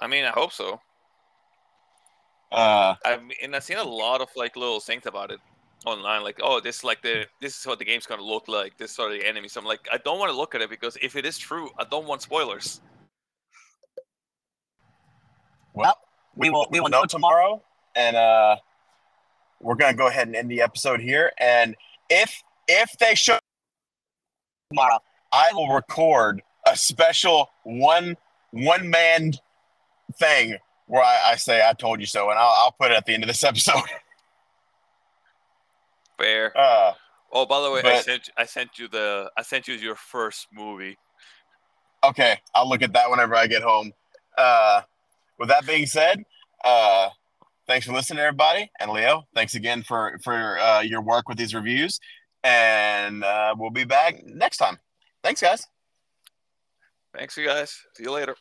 [0.00, 0.80] I mean, I hope so.
[2.52, 5.40] Uh, I've and I've seen a lot of like little things about it
[5.84, 8.76] online, like oh, this like the this is what the game's gonna look like.
[8.78, 9.52] This are the enemies.
[9.52, 11.70] So I'm like, I don't want to look at it because if it is true,
[11.78, 12.80] I don't want spoilers.
[15.74, 15.98] Well,
[16.36, 17.62] we will we will know tomorrow
[17.94, 18.56] and uh
[19.60, 21.74] we're gonna go ahead and end the episode here and
[22.10, 23.38] if if they show
[24.70, 24.98] tomorrow.
[25.32, 28.16] i will record a special one
[28.50, 29.32] one man
[30.18, 30.56] thing
[30.86, 33.14] where I, I say i told you so and I'll, I'll put it at the
[33.14, 33.82] end of this episode
[36.18, 36.56] Fair.
[36.56, 36.92] uh
[37.30, 40.48] Oh, by the way, I sent I sent you the I sent you your first
[40.52, 40.96] movie.
[42.02, 43.92] okay i'll look at that whenever i get home
[44.38, 44.80] uh
[45.38, 46.22] with that being said
[46.64, 47.08] uh
[47.68, 51.54] thanks for listening everybody and leo thanks again for for uh, your work with these
[51.54, 52.00] reviews
[52.42, 54.78] and uh, we'll be back next time
[55.22, 55.66] thanks guys
[57.16, 57.76] Thanks, you guys.
[57.94, 58.36] See you later.